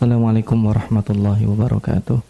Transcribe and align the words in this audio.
Assalamualaikum 0.00 0.64
warahmatullahi 0.64 1.44
wabarakatuh. 1.44 2.24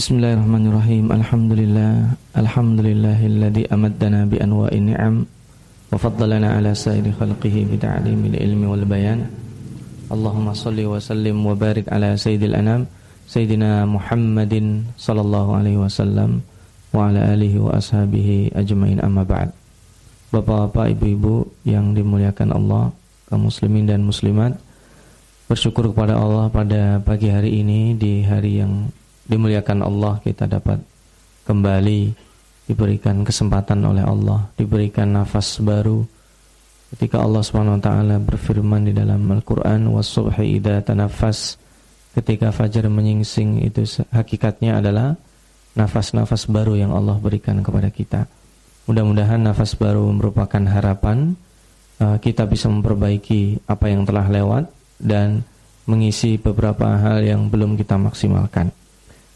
Bismillahirrahmanirrahim. 0.00 1.12
Alhamdulillah. 1.12 2.16
Alhamdulillahilladzi 2.32 3.68
amaddana 3.68 4.24
bi 4.24 4.40
anwa'in 4.40 4.96
ni'am 4.96 5.28
wa 5.28 5.92
faddalana 6.00 6.56
ala 6.56 6.72
sairi 6.72 7.12
khalqihi 7.12 7.68
bi 7.68 7.76
ta'limil 7.76 8.32
ilmi 8.32 8.64
wal 8.64 8.88
bayan. 8.88 9.28
Allahumma 10.08 10.56
salli 10.56 10.88
wa 10.88 10.96
sallim 10.96 11.44
wa 11.44 11.52
barik 11.52 11.84
ala 11.92 12.16
sayyidil 12.16 12.56
anam 12.56 12.88
sayyidina 13.28 13.84
Muhammadin 13.84 14.88
sallallahu 14.96 15.52
alaihi 15.52 15.84
wasallam 15.84 16.40
wa 16.96 17.12
ala 17.12 17.28
alihi 17.28 17.60
wa 17.60 17.76
ashabihi 17.76 18.56
ajmain 18.56 19.04
amma 19.04 19.20
ba'd. 19.20 19.52
Bapak-bapak, 20.34 20.98
ibu-ibu 20.98 21.46
yang 21.62 21.94
dimuliakan 21.94 22.50
Allah, 22.50 22.90
kaum 23.30 23.46
muslimin 23.46 23.86
dan 23.86 24.02
muslimat, 24.02 24.58
bersyukur 25.46 25.94
kepada 25.94 26.18
Allah 26.18 26.50
pada 26.50 26.98
pagi 26.98 27.30
hari 27.30 27.62
ini 27.62 27.94
di 27.94 28.26
hari 28.26 28.58
yang 28.58 28.90
dimuliakan 29.30 29.86
Allah 29.86 30.18
kita 30.26 30.50
dapat 30.50 30.82
kembali 31.46 32.10
diberikan 32.66 33.22
kesempatan 33.22 33.78
oleh 33.86 34.02
Allah, 34.02 34.50
diberikan 34.58 35.14
nafas 35.14 35.62
baru 35.62 36.02
ketika 36.98 37.22
Allah 37.22 37.46
SWT 37.46 37.90
berfirman 38.26 38.90
di 38.90 38.92
dalam 38.94 39.22
Al-Qur'an 39.30 39.86
was-subhi 39.86 40.58
idza 40.58 40.82
tanaffas 40.82 41.62
ketika 42.18 42.50
fajar 42.50 42.90
menyingsing 42.90 43.62
itu 43.62 43.86
hakikatnya 44.10 44.82
adalah 44.82 45.14
nafas-nafas 45.78 46.50
baru 46.50 46.74
yang 46.74 46.90
Allah 46.90 47.14
berikan 47.22 47.62
kepada 47.62 47.86
kita. 47.94 48.26
Mudah-mudahan 48.84 49.40
nafas 49.40 49.72
baru 49.80 50.04
merupakan 50.12 50.60
harapan 50.60 51.40
uh, 52.04 52.20
kita 52.20 52.44
bisa 52.44 52.68
memperbaiki 52.68 53.64
apa 53.64 53.88
yang 53.88 54.04
telah 54.04 54.28
lewat 54.28 54.68
dan 55.00 55.40
mengisi 55.88 56.36
beberapa 56.36 57.00
hal 57.00 57.24
yang 57.24 57.48
belum 57.48 57.80
kita 57.80 57.96
maksimalkan. 57.96 58.68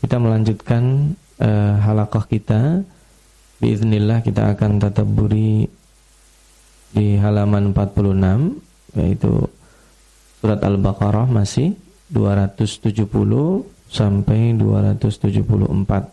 Kita 0.04 0.20
melanjutkan 0.20 1.16
uh, 1.40 1.80
halaqah 1.80 2.28
kita. 2.28 2.84
Biiznillah 3.58 4.22
kita 4.22 4.54
akan 4.54 4.78
buri 5.02 5.66
di 6.94 7.18
halaman 7.18 7.74
46 7.74 8.94
yaitu 8.96 9.50
surat 10.38 10.62
Al-Baqarah 10.62 11.26
masih 11.26 11.74
270 12.12 13.08
sampai 13.90 14.54
274. 14.54 16.06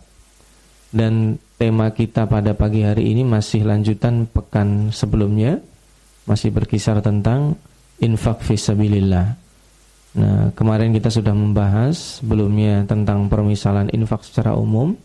Dan 0.90 1.38
tema 1.56 1.88
kita 1.92 2.28
pada 2.28 2.52
pagi 2.52 2.84
hari 2.84 3.16
ini 3.16 3.24
masih 3.24 3.64
lanjutan 3.64 4.28
pekan 4.28 4.92
sebelumnya 4.92 5.60
masih 6.26 6.50
berkisar 6.50 7.00
tentang 7.00 7.54
infak 8.02 8.42
fisabilillah. 8.42 9.38
Nah, 10.16 10.50
kemarin 10.52 10.90
kita 10.92 11.08
sudah 11.08 11.32
membahas 11.32 12.20
sebelumnya 12.20 12.82
tentang 12.84 13.30
permisalan 13.30 13.88
infak 13.94 14.26
secara 14.26 14.58
umum. 14.58 14.98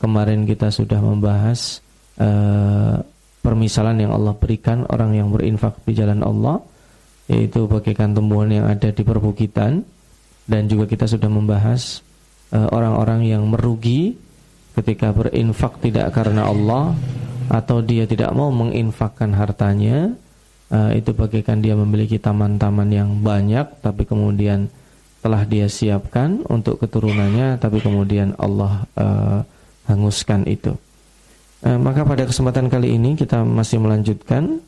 Kemarin 0.00 0.48
kita 0.48 0.72
sudah 0.72 0.98
membahas 0.98 1.84
uh, 2.18 2.98
permisalan 3.44 4.00
yang 4.00 4.12
Allah 4.14 4.34
berikan 4.34 4.88
orang 4.88 5.14
yang 5.14 5.28
berinfak 5.30 5.78
di 5.84 5.92
jalan 5.94 6.24
Allah, 6.24 6.64
yaitu 7.28 7.68
bagaikan 7.68 8.16
tumbuhan 8.16 8.50
yang 8.50 8.66
ada 8.66 8.88
di 8.90 9.02
perbukitan. 9.04 9.84
Dan 10.44 10.68
juga 10.68 10.84
kita 10.84 11.08
sudah 11.08 11.32
membahas 11.32 12.04
eh, 12.52 12.68
orang-orang 12.68 13.24
uh, 13.24 13.28
yang 13.32 13.42
merugi 13.48 14.12
ketika 14.74 15.14
berinfak 15.14 15.78
tidak 15.78 16.10
karena 16.14 16.50
Allah 16.50 16.94
atau 17.48 17.84
dia 17.84 18.08
tidak 18.08 18.32
mau 18.32 18.48
menginfakkan 18.50 19.36
hartanya 19.36 20.16
uh, 20.72 20.90
itu 20.96 21.12
bagaikan 21.12 21.60
dia 21.60 21.76
memiliki 21.76 22.16
taman-taman 22.18 22.88
yang 22.90 23.10
banyak 23.20 23.68
tapi 23.84 24.08
kemudian 24.08 24.66
telah 25.24 25.40
dia 25.48 25.70
siapkan 25.72 26.44
untuk 26.52 26.80
keturunannya 26.84 27.56
tapi 27.56 27.80
kemudian 27.80 28.36
Allah 28.36 28.84
uh, 28.96 29.40
hanguskan 29.88 30.44
itu. 30.44 30.76
Uh, 31.64 31.80
maka 31.80 32.04
pada 32.04 32.28
kesempatan 32.28 32.68
kali 32.68 32.92
ini 32.92 33.16
kita 33.16 33.40
masih 33.40 33.80
melanjutkan 33.80 34.60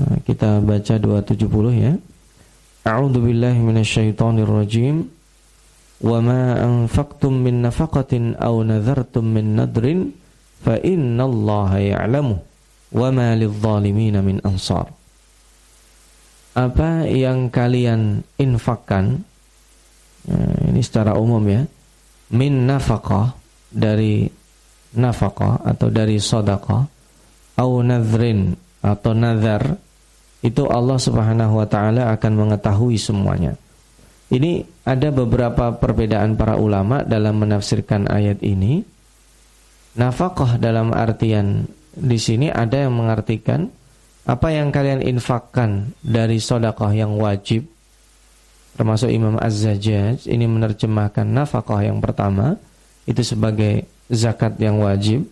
uh, 0.00 0.16
kita 0.24 0.64
baca 0.64 0.94
270 0.96 1.44
ya. 1.76 1.92
A'udzu 2.86 3.18
billahi 3.20 3.60
minasyaitonir 3.60 4.48
rajim. 4.48 5.10
Anfaqtum 6.04 7.40
min 7.40 7.64
nafaqatin 7.64 8.36
aw 8.36 8.60
nadhartum 8.60 9.24
min 9.24 9.56
nadrin 9.56 10.12
fa 10.60 10.76
innallaha 10.76 11.80
ya'lamu 11.80 12.36
wa 12.92 13.08
ma 13.12 13.32
lidh-dhalimin 13.32 14.20
min 14.20 14.36
ansar 14.44 14.92
apa 16.56 17.04
yang 17.08 17.52
kalian 17.52 18.24
infakkan 18.40 19.24
nah, 20.28 20.56
ini 20.68 20.80
secara 20.80 21.16
umum 21.16 21.44
ya 21.44 21.64
min 22.32 22.64
nafaqah 22.64 23.36
dari 23.72 24.24
nafaqah 24.96 25.64
atau 25.64 25.88
dari 25.92 26.16
sedekah 26.16 26.82
au 27.60 27.70
nadhrin 27.84 28.56
atau 28.80 29.12
nazar 29.12 29.76
itu 30.44 30.62
Allah 30.68 30.98
Subhanahu 31.00 31.58
wa 31.58 31.66
taala 31.66 32.12
akan 32.14 32.32
mengetahui 32.46 33.00
semuanya. 33.00 33.58
Ini 34.26 34.66
ada 34.82 35.14
beberapa 35.14 35.70
perbedaan 35.78 36.34
para 36.34 36.58
ulama 36.58 37.06
dalam 37.06 37.38
menafsirkan 37.38 38.10
ayat 38.10 38.42
ini. 38.42 38.82
Nafaqah 39.96 40.58
dalam 40.58 40.92
artian 40.92 41.64
di 41.96 42.18
sini 42.20 42.52
ada 42.52 42.84
yang 42.84 42.92
mengartikan 42.92 43.72
apa 44.28 44.52
yang 44.52 44.68
kalian 44.68 45.00
infakkan 45.00 45.96
dari 46.04 46.36
sodakoh 46.36 46.92
yang 46.92 47.16
wajib 47.16 47.64
termasuk 48.76 49.08
Imam 49.08 49.40
Az-Zajjaj 49.40 50.28
ini 50.28 50.44
menerjemahkan 50.44 51.24
nafkah 51.24 51.80
yang 51.80 52.04
pertama 52.04 52.60
itu 53.08 53.24
sebagai 53.24 53.88
zakat 54.12 54.60
yang 54.60 54.84
wajib 54.84 55.24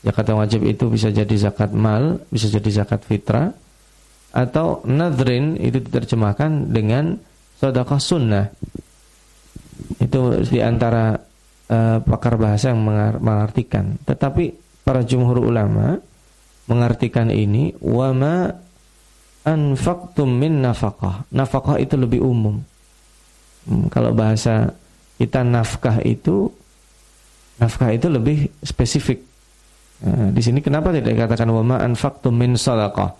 zakat 0.00 0.24
yang 0.32 0.40
wajib 0.40 0.60
itu 0.64 0.88
bisa 0.88 1.12
jadi 1.12 1.34
zakat 1.36 1.76
mal 1.76 2.24
bisa 2.32 2.48
jadi 2.48 2.82
zakat 2.82 3.04
fitrah 3.04 3.52
atau 4.32 4.80
nadrin 4.88 5.60
itu 5.60 5.82
diterjemahkan 5.84 6.72
dengan 6.72 7.20
sodakoh 7.60 8.00
sunnah 8.00 8.48
itu 10.00 10.20
di 10.48 10.64
antara 10.64 11.12
uh, 11.68 11.98
pakar 12.00 12.40
bahasa 12.40 12.72
yang 12.72 12.80
mengartikan 13.20 14.00
tetapi 14.08 14.56
para 14.80 15.04
jumhur 15.04 15.44
ulama 15.44 16.00
mengartikan 16.70 17.28
ini 17.28 17.74
wama 17.82 18.54
anfaqtum 19.44 20.28
min 20.28 20.62
nafkah. 20.62 21.26
Nafkah 21.34 21.76
itu 21.82 21.98
lebih 21.98 22.22
umum. 22.22 22.60
Hmm, 23.66 23.90
kalau 23.90 24.14
bahasa 24.14 24.72
kita 25.18 25.44
nafkah 25.44 26.00
itu 26.06 26.48
nafkah 27.60 27.90
itu 27.92 28.06
lebih 28.08 28.48
spesifik. 28.64 29.20
Nah, 30.00 30.32
di 30.32 30.40
sini 30.40 30.64
kenapa 30.64 30.94
tidak 30.96 31.12
dikatakan 31.12 31.50
wama 31.52 31.76
anfaqtum 31.82 32.32
min 32.32 32.56
sadaqah? 32.56 33.10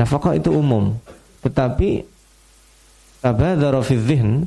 Nafkah 0.00 0.38
itu 0.38 0.54
umum. 0.54 0.96
Tetapi 1.44 2.13
tabadzara 3.24 3.80
fi 3.80 3.96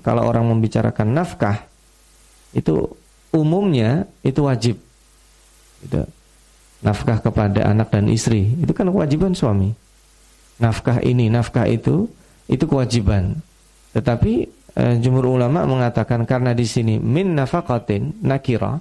kalau 0.06 0.22
orang 0.30 0.54
membicarakan 0.54 1.18
nafkah 1.18 1.66
itu 2.54 2.86
umumnya 3.34 4.06
itu 4.22 4.46
wajib. 4.46 4.78
Gitu. 5.82 6.06
Nafkah 6.86 7.18
kepada 7.18 7.66
anak 7.74 7.90
dan 7.90 8.06
istri 8.06 8.54
itu 8.62 8.70
kan 8.78 8.86
kewajiban 8.86 9.34
suami. 9.34 9.74
Nafkah 10.62 11.02
ini 11.02 11.26
nafkah 11.26 11.66
itu 11.66 12.06
itu 12.46 12.70
kewajiban. 12.70 13.42
Tetapi 13.98 14.34
e, 14.78 14.84
jumhur 15.02 15.26
ulama 15.26 15.66
mengatakan 15.66 16.22
karena 16.30 16.54
di 16.54 16.70
sini 16.70 17.02
min 17.02 17.34
nafaqatin 17.34 18.22
nakira 18.22 18.78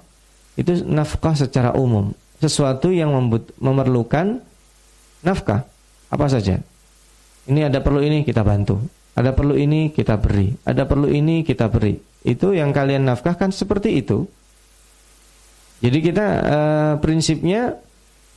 itu 0.53 0.85
nafkah 0.85 1.33
secara 1.33 1.73
umum 1.73 2.13
sesuatu 2.37 2.93
yang 2.93 3.09
memerlukan 3.57 4.45
nafkah. 5.25 5.65
Apa 6.13 6.29
saja. 6.29 6.61
Ini 7.49 7.65
ada 7.65 7.81
perlu 7.81 7.99
ini 8.05 8.21
kita 8.21 8.45
bantu 8.45 8.77
ada 9.17 9.33
perlu 9.33 9.57
ini 9.57 9.89
kita 9.89 10.13
beri 10.21 10.53
ada 10.61 10.85
perlu 10.85 11.09
ini 11.09 11.41
kita 11.41 11.65
beri 11.65 11.97
itu 12.21 12.53
yang 12.53 12.69
kalian 12.69 13.09
nafkahkan 13.09 13.49
seperti 13.49 13.97
itu 13.97 14.29
jadi 15.77 15.97
kita 16.01 16.27
e, 16.41 16.59
prinsipnya 17.01 17.77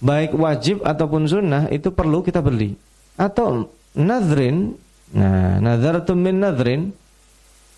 baik 0.00 0.36
wajib 0.36 0.84
ataupun 0.84 1.28
sunnah 1.28 1.68
itu 1.72 1.92
perlu 1.92 2.20
kita 2.20 2.40
beli. 2.44 2.76
Atau 3.16 3.72
nadrin, 3.96 4.76
nah 5.12 5.60
nadhartum 5.60 6.20
min 6.20 6.40
nadrin, 6.40 6.92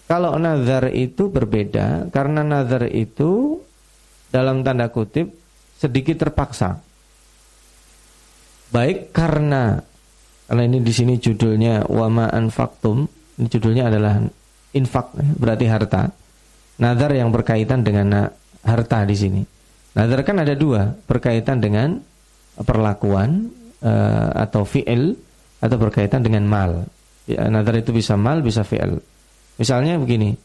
kalau 0.06 0.38
nazar 0.38 0.90
itu 0.90 1.30
berbeda 1.30 2.10
karena 2.10 2.42
nazar 2.42 2.90
itu 2.90 3.62
dalam 4.34 4.66
tanda 4.66 4.90
kutip 4.90 5.30
sedikit 5.78 6.26
terpaksa. 6.26 6.82
Baik 8.72 9.12
karena 9.12 9.84
karena 10.52 10.68
ini 10.68 10.84
di 10.84 10.92
sini 10.92 11.16
judulnya 11.16 11.88
wama 11.88 12.28
anfaktum, 12.28 13.08
ini 13.40 13.48
judulnya 13.48 13.88
adalah 13.88 14.20
infak 14.76 15.16
berarti 15.40 15.64
harta. 15.64 16.12
Nazar 16.76 17.16
yang 17.16 17.32
berkaitan 17.32 17.80
dengan 17.80 18.28
harta 18.60 19.00
di 19.08 19.16
sini. 19.16 19.40
Nazar 19.96 20.20
kan 20.28 20.44
ada 20.44 20.52
dua 20.52 20.92
berkaitan 21.08 21.56
dengan 21.56 21.96
perlakuan 22.60 23.48
uh, 23.80 24.28
atau 24.44 24.68
fi'il 24.68 25.16
atau 25.64 25.76
berkaitan 25.80 26.20
dengan 26.20 26.44
mal. 26.44 26.84
Ya, 27.24 27.48
nazar 27.48 27.80
itu 27.80 27.96
bisa 27.96 28.20
mal, 28.20 28.44
bisa 28.44 28.60
fi'il. 28.60 29.00
Misalnya 29.56 29.96
begini, 29.96 30.36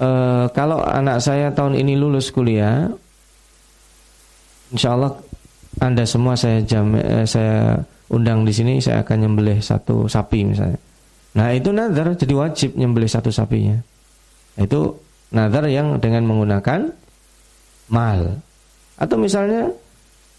e, 0.00 0.08
kalau 0.56 0.80
anak 0.80 1.20
saya 1.20 1.52
tahun 1.52 1.76
ini 1.76 2.00
lulus 2.00 2.32
kuliah, 2.32 2.88
insya 4.72 4.96
Allah 4.96 5.20
anda 5.84 6.02
semua 6.08 6.32
saya 6.32 6.64
jam, 6.64 6.96
eh, 6.96 7.28
saya 7.28 7.84
undang 8.12 8.46
di 8.46 8.52
sini, 8.54 8.78
saya 8.78 9.02
akan 9.02 9.16
nyembelih 9.26 9.58
satu 9.58 10.06
sapi 10.06 10.46
misalnya. 10.46 10.78
Nah 11.36 11.52
itu 11.52 11.68
nazar 11.74 12.16
jadi 12.16 12.34
wajib 12.34 12.74
nyembelih 12.78 13.10
satu 13.10 13.28
sapinya. 13.28 13.76
Itu 14.56 14.96
nazar 15.30 15.68
yang 15.68 16.00
dengan 16.00 16.24
menggunakan 16.24 16.88
mal. 17.92 18.40
Atau 18.96 19.20
misalnya 19.20 19.68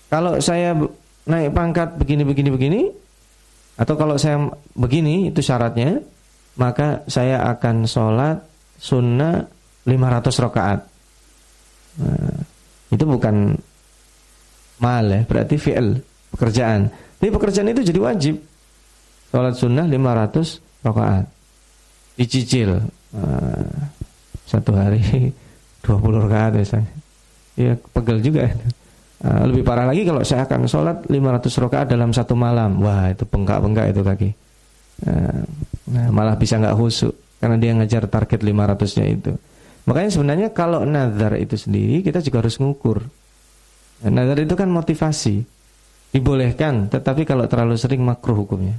kalau 0.09 0.41
saya 0.41 0.73
naik 1.27 1.53
pangkat 1.53 1.99
begini 1.99 2.23
begini 2.23 2.49
begini 2.49 2.81
atau 3.77 3.93
kalau 3.93 4.17
saya 4.17 4.49
begini 4.73 5.29
itu 5.29 5.43
syaratnya 5.43 6.01
maka 6.57 7.05
saya 7.05 7.45
akan 7.53 7.85
sholat 7.85 8.41
sunnah 8.81 9.45
500 9.85 10.43
rakaat. 10.49 10.79
Nah, 12.01 12.37
itu 12.89 13.03
bukan 13.05 13.53
mal 14.81 15.05
ya, 15.05 15.21
berarti 15.25 15.55
fi'il, 15.57 16.01
pekerjaan. 16.33 16.89
Tapi 17.17 17.29
pekerjaan 17.33 17.73
itu 17.73 17.81
jadi 17.81 17.99
wajib. 18.01 18.35
Sholat 19.33 19.55
sunnah 19.57 19.85
500 19.89 20.85
rakaat. 20.85 21.25
Dicicil. 22.17 22.81
Nah, 23.13 23.89
satu 24.47 24.71
hari 24.77 25.01
20 25.85 26.23
rakaat 26.23 26.53
misalnya. 26.57 26.91
Ya 27.57 27.73
pegel 27.73 28.21
juga. 28.21 28.53
Uh, 29.17 29.49
lebih 29.49 29.65
parah 29.65 29.89
lagi 29.89 30.05
kalau 30.05 30.21
saya 30.21 30.45
akan 30.45 30.69
sholat 30.69 31.09
500 31.09 31.63
rakaat 31.67 31.87
dalam 31.89 32.13
satu 32.13 32.37
malam. 32.37 32.77
Wah 32.85 33.09
itu 33.09 33.25
bengkak-bengkak 33.25 33.89
itu 33.89 34.01
kaki. 34.05 34.29
Uh, 35.09 35.41
nah, 35.89 36.07
malah 36.13 36.37
bisa 36.37 36.61
nggak 36.61 36.77
husuk 36.77 37.13
karena 37.41 37.57
dia 37.57 37.73
ngejar 37.73 38.05
target 38.09 38.41
500-nya 38.45 39.05
itu. 39.09 39.33
Makanya 39.87 40.09
sebenarnya 40.11 40.49
kalau 40.51 40.83
nazar 40.83 41.39
itu 41.39 41.55
sendiri 41.55 42.03
kita 42.03 42.19
juga 42.21 42.43
harus 42.43 42.59
ngukur. 42.59 43.07
Nazar 44.05 44.37
itu 44.37 44.53
kan 44.53 44.69
motivasi, 44.69 45.41
dibolehkan, 46.17 46.89
tetapi 46.89 47.23
kalau 47.23 47.45
terlalu 47.45 47.77
sering 47.77 48.01
makruh 48.01 48.41
hukumnya. 48.41 48.73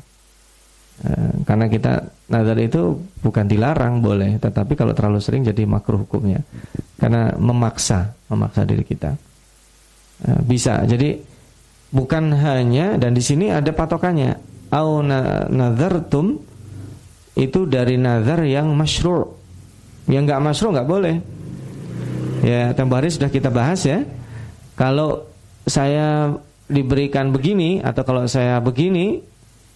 Uh, 0.98 1.46
karena 1.46 1.70
kita 1.70 2.10
nazar 2.26 2.58
itu 2.58 2.98
bukan 3.22 3.46
dilarang 3.46 4.02
boleh, 4.02 4.42
tetapi 4.42 4.74
kalau 4.74 4.90
terlalu 4.90 5.22
sering 5.22 5.46
jadi 5.46 5.62
makruh 5.62 6.02
hukumnya. 6.02 6.42
Karena 6.98 7.30
memaksa, 7.38 8.18
memaksa 8.26 8.66
diri 8.66 8.82
kita. 8.82 9.14
Eh, 10.18 10.40
bisa. 10.42 10.82
Jadi 10.82 11.14
bukan 11.94 12.34
hanya 12.34 12.98
dan 12.98 13.14
di 13.14 13.22
sini 13.22 13.54
ada 13.54 13.70
patokannya. 13.70 14.34
Au 14.74 15.00
nazartum 15.00 16.36
itu 17.38 17.60
dari 17.64 17.96
nazar 17.96 18.42
yang 18.44 18.74
masyru'. 18.74 19.30
Yang 20.10 20.22
enggak 20.28 20.42
masyru' 20.42 20.70
enggak 20.74 20.90
boleh. 20.90 21.16
Ya, 22.42 22.74
tempoh 22.74 22.98
hari 22.98 23.08
sudah 23.08 23.30
kita 23.30 23.48
bahas 23.48 23.86
ya. 23.86 24.02
Kalau 24.74 25.26
saya 25.64 26.34
diberikan 26.68 27.32
begini 27.32 27.80
atau 27.80 28.04
kalau 28.04 28.28
saya 28.28 28.60
begini, 28.60 29.18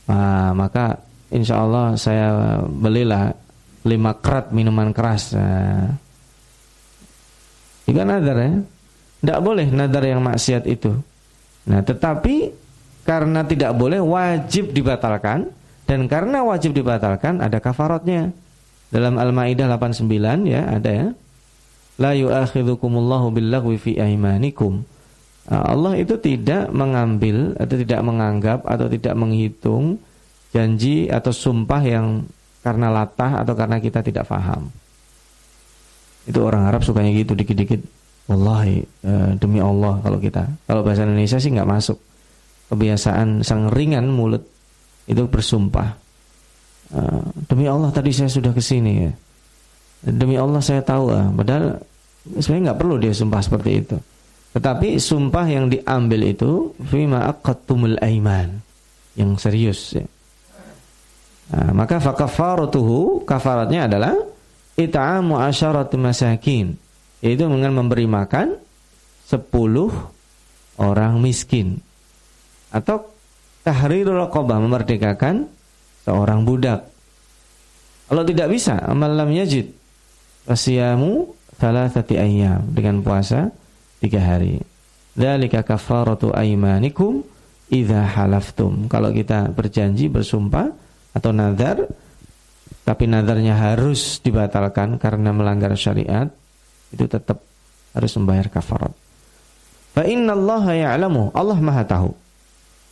nah, 0.06 0.52
maka 0.52 1.00
insya 1.32 1.64
Allah 1.64 1.96
saya 1.96 2.60
belilah 2.68 3.32
lima 3.88 4.12
kerat 4.20 4.52
minuman 4.52 4.92
keras. 4.94 5.34
Nah, 5.34 5.96
juga 7.88 8.06
nazar 8.06 8.36
ya. 8.38 8.52
Tidak 9.22 9.38
boleh 9.42 9.66
nadar 9.70 10.04
yang 10.06 10.22
maksiat 10.22 10.66
itu. 10.68 10.92
Nah, 11.66 11.80
tetapi 11.82 12.50
karena 13.02 13.42
tidak 13.46 13.74
boleh 13.74 13.98
wajib 13.98 14.70
dibatalkan 14.74 15.50
dan 15.86 16.00
karena 16.06 16.42
wajib 16.46 16.74
dibatalkan 16.74 17.42
ada 17.42 17.58
kafaratnya. 17.58 18.30
Dalam 18.92 19.16
Al-Maidah 19.16 19.72
89 19.72 20.52
ya 20.52 20.68
ada 20.68 20.90
ya. 20.90 21.08
La 21.96 22.12
yu'akhidhukumullahu 22.12 23.32
billaghwi 23.32 23.76
fi 23.80 23.92
aimanikum. 23.96 24.84
Nah, 25.42 25.62
Allah 25.74 25.98
itu 25.98 26.14
tidak 26.22 26.70
mengambil 26.70 27.58
atau 27.58 27.74
tidak 27.74 28.00
menganggap 28.06 28.62
atau 28.62 28.86
tidak 28.86 29.14
menghitung 29.18 29.98
janji 30.54 31.10
atau 31.10 31.34
sumpah 31.34 31.82
yang 31.82 32.22
karena 32.62 32.94
latah 32.94 33.42
atau 33.42 33.54
karena 33.58 33.82
kita 33.82 34.06
tidak 34.06 34.22
faham. 34.22 34.70
Itu 36.22 36.46
orang 36.46 36.70
Arab 36.70 36.86
sukanya 36.86 37.10
gitu 37.10 37.34
dikit-dikit. 37.34 37.82
Wallahi 38.30 38.86
uh, 39.02 39.34
demi 39.34 39.58
Allah 39.58 39.98
kalau 39.98 40.22
kita. 40.22 40.46
Kalau 40.70 40.86
bahasa 40.86 41.02
Indonesia 41.02 41.42
sih 41.42 41.50
nggak 41.50 41.66
masuk. 41.66 41.98
Kebiasaan 42.70 43.42
sang 43.42 43.66
ringan 43.74 44.06
mulut 44.06 44.46
itu 45.10 45.26
bersumpah. 45.26 45.98
Uh, 46.94 47.26
demi 47.50 47.66
Allah 47.66 47.90
tadi 47.90 48.14
saya 48.14 48.30
sudah 48.30 48.54
ke 48.54 48.62
sini 48.62 49.10
ya. 49.10 49.12
Demi 50.06 50.38
Allah 50.38 50.62
saya 50.62 50.86
tahu 50.86 51.10
ah 51.10 51.26
padahal 51.34 51.82
sebenarnya 52.38 52.70
nggak 52.70 52.78
perlu 52.78 52.94
dia 53.02 53.10
sumpah 53.10 53.42
seperti 53.42 53.70
itu 53.82 53.96
tetapi 54.52 55.00
sumpah 55.00 55.46
yang 55.48 55.72
diambil 55.72 56.28
itu 56.28 56.76
fima 56.84 57.28
aqattumul 57.32 57.96
aiman 58.04 58.60
yang 59.16 59.36
serius 59.40 59.96
ya. 59.96 60.04
Nah, 61.52 61.72
maka 61.76 62.00
fakafaratuhu 62.00 63.28
kafaratnya 63.28 63.84
adalah 63.88 64.16
it'amu 64.76 65.36
asyarat 65.36 65.92
masakin 65.96 66.76
yaitu 67.20 67.44
dengan 67.44 67.76
memberi 67.76 68.08
makan 68.08 68.56
10 69.28 69.40
orang 70.80 71.12
miskin 71.20 71.80
atau 72.72 73.04
tahrirul 73.64 74.20
raqabah 74.26 74.58
memerdekakan 74.64 75.48
seorang 76.04 76.42
budak. 76.42 76.88
Kalau 78.08 78.24
tidak 78.28 78.48
bisa, 78.52 78.76
amal 78.84 79.12
lam 79.12 79.30
yajid 79.32 79.72
fasiyamu 80.44 81.30
thalathati 81.56 82.18
ayyam 82.18 82.60
dengan 82.72 83.00
puasa 83.00 83.54
tiga 84.02 84.18
hari. 84.18 84.58
Dzalika 85.14 85.62
kafaratu 85.62 86.34
aymanikum 86.34 87.22
idza 87.70 88.02
halaftum. 88.02 88.90
Kalau 88.90 89.14
kita 89.14 89.54
berjanji 89.54 90.10
bersumpah 90.10 90.74
atau 91.14 91.30
nazar 91.30 91.86
tapi 92.82 93.06
nazarnya 93.06 93.54
harus 93.54 94.18
dibatalkan 94.18 94.98
karena 94.98 95.30
melanggar 95.30 95.70
syariat 95.78 96.26
itu 96.90 97.06
tetap 97.06 97.38
harus 97.94 98.12
membayar 98.18 98.50
kafarat. 98.50 98.90
Fa 99.92 100.02
Allah 100.02 100.64
ya'lamu, 100.72 101.30
Allah 101.30 101.58
Maha 101.62 101.84
tahu. 101.84 102.10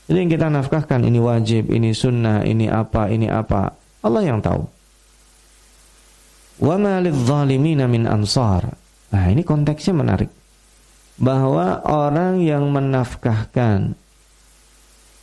Jadi 0.07 0.17
yang 0.27 0.31
kita 0.31 0.47
nafkahkan 0.53 1.01
ini 1.03 1.19
wajib, 1.19 1.73
ini 1.73 1.91
sunnah, 1.97 2.45
ini 2.45 2.69
apa, 2.69 3.09
ini 3.09 3.27
apa, 3.27 3.73
Allah 4.05 4.23
yang 4.23 4.39
tahu. 4.45 4.63
Wa 6.61 6.77
ma 6.77 7.01
min 7.01 8.05
ansar. 8.05 8.63
Nah, 9.11 9.25
ini 9.27 9.43
konteksnya 9.43 9.97
menarik. 9.97 10.40
Bahwa 11.17 11.83
orang 11.85 12.41
yang 12.45 12.69
menafkahkan 12.71 13.99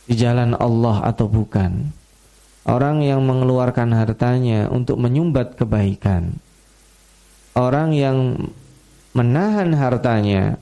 di 0.08 0.14
jalan 0.16 0.56
Allah 0.56 1.04
atau 1.08 1.28
bukan, 1.28 1.92
orang 2.68 3.00
yang 3.04 3.24
mengeluarkan 3.24 3.92
hartanya 3.92 4.68
untuk 4.68 5.00
menyumbat 5.00 5.56
kebaikan, 5.56 6.38
orang 7.58 7.92
yang 7.96 8.36
menahan 9.16 9.74
hartanya 9.74 10.60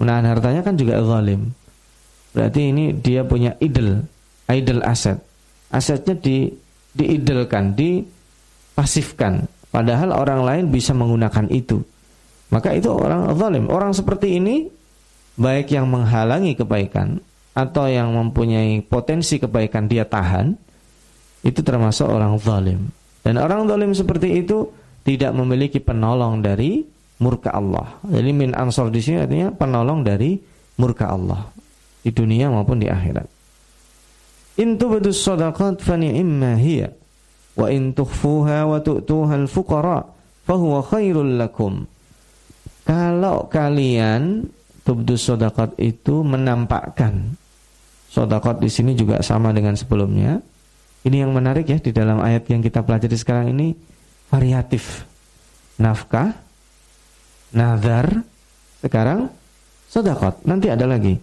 menahan 0.00 0.26
hartanya 0.32 0.60
kan 0.64 0.74
juga 0.74 0.98
zalim. 1.04 1.54
Berarti 2.32 2.72
ini 2.72 2.96
dia 2.96 3.22
punya 3.22 3.54
idol 3.60 4.02
idol 4.48 4.80
aset. 4.82 5.20
Asetnya 5.68 6.16
di 6.16 6.48
diidolkan 6.96 7.72
dipasifkan. 7.76 9.46
Padahal 9.72 10.12
orang 10.12 10.40
lain 10.44 10.64
bisa 10.68 10.92
menggunakan 10.92 11.48
itu 11.48 11.80
maka 12.52 12.76
itu 12.76 12.92
orang 12.92 13.32
zalim 13.34 13.66
orang 13.72 13.96
seperti 13.96 14.36
ini 14.36 14.68
baik 15.40 15.72
yang 15.72 15.88
menghalangi 15.88 16.52
kebaikan 16.54 17.18
atau 17.56 17.88
yang 17.88 18.12
mempunyai 18.12 18.84
potensi 18.84 19.40
kebaikan 19.40 19.88
dia 19.88 20.04
tahan 20.04 20.52
itu 21.42 21.60
termasuk 21.64 22.06
orang 22.06 22.36
zalim 22.36 22.92
dan 23.24 23.40
orang 23.40 23.64
zalim 23.66 23.96
seperti 23.96 24.44
itu 24.44 24.68
tidak 25.02 25.34
memiliki 25.34 25.82
penolong 25.82 26.42
dari 26.42 26.82
murka 27.22 27.54
Allah. 27.54 28.02
Jadi 28.06 28.30
min 28.34 28.50
ansor 28.54 28.90
di 28.90 28.98
sini 28.98 29.22
artinya 29.22 29.54
penolong 29.54 30.02
dari 30.02 30.38
murka 30.78 31.10
Allah 31.10 31.46
di 32.02 32.10
dunia 32.10 32.50
maupun 32.50 32.82
di 32.82 32.90
akhirat. 32.90 33.26
In 34.58 34.76
tubdus 34.76 35.22
sadaqat 35.22 35.80
fa 35.80 35.94
ni'ma 35.94 36.58
hiya 36.58 36.90
wa 37.54 37.70
in 37.70 37.94
tukhfuha 37.94 38.66
wa 38.66 38.78
tu'tuha 38.82 39.38
al-fuqara 39.38 40.02
fa 40.42 40.54
huwa 40.58 40.82
khairul 40.82 41.38
lakum. 41.38 41.86
Kalau 42.82 43.46
kalian 43.46 44.50
tubdus 44.82 45.30
sadaqat 45.30 45.78
itu 45.78 46.26
menampakkan 46.26 47.38
sadaqat 48.10 48.58
di 48.58 48.68
sini 48.68 48.92
juga 48.98 49.22
sama 49.22 49.54
dengan 49.54 49.78
sebelumnya. 49.78 50.42
Ini 51.02 51.26
yang 51.26 51.34
menarik 51.34 51.66
ya 51.66 51.78
di 51.82 51.90
dalam 51.90 52.22
ayat 52.22 52.46
yang 52.46 52.62
kita 52.62 52.82
pelajari 52.82 53.18
sekarang 53.18 53.50
ini 53.50 53.74
variatif. 54.30 55.02
Nafkah 55.82 56.30
nazar, 57.52 58.24
sekarang 58.80 59.28
sedekah. 59.86 60.40
Nanti 60.48 60.72
ada 60.72 60.88
lagi. 60.88 61.20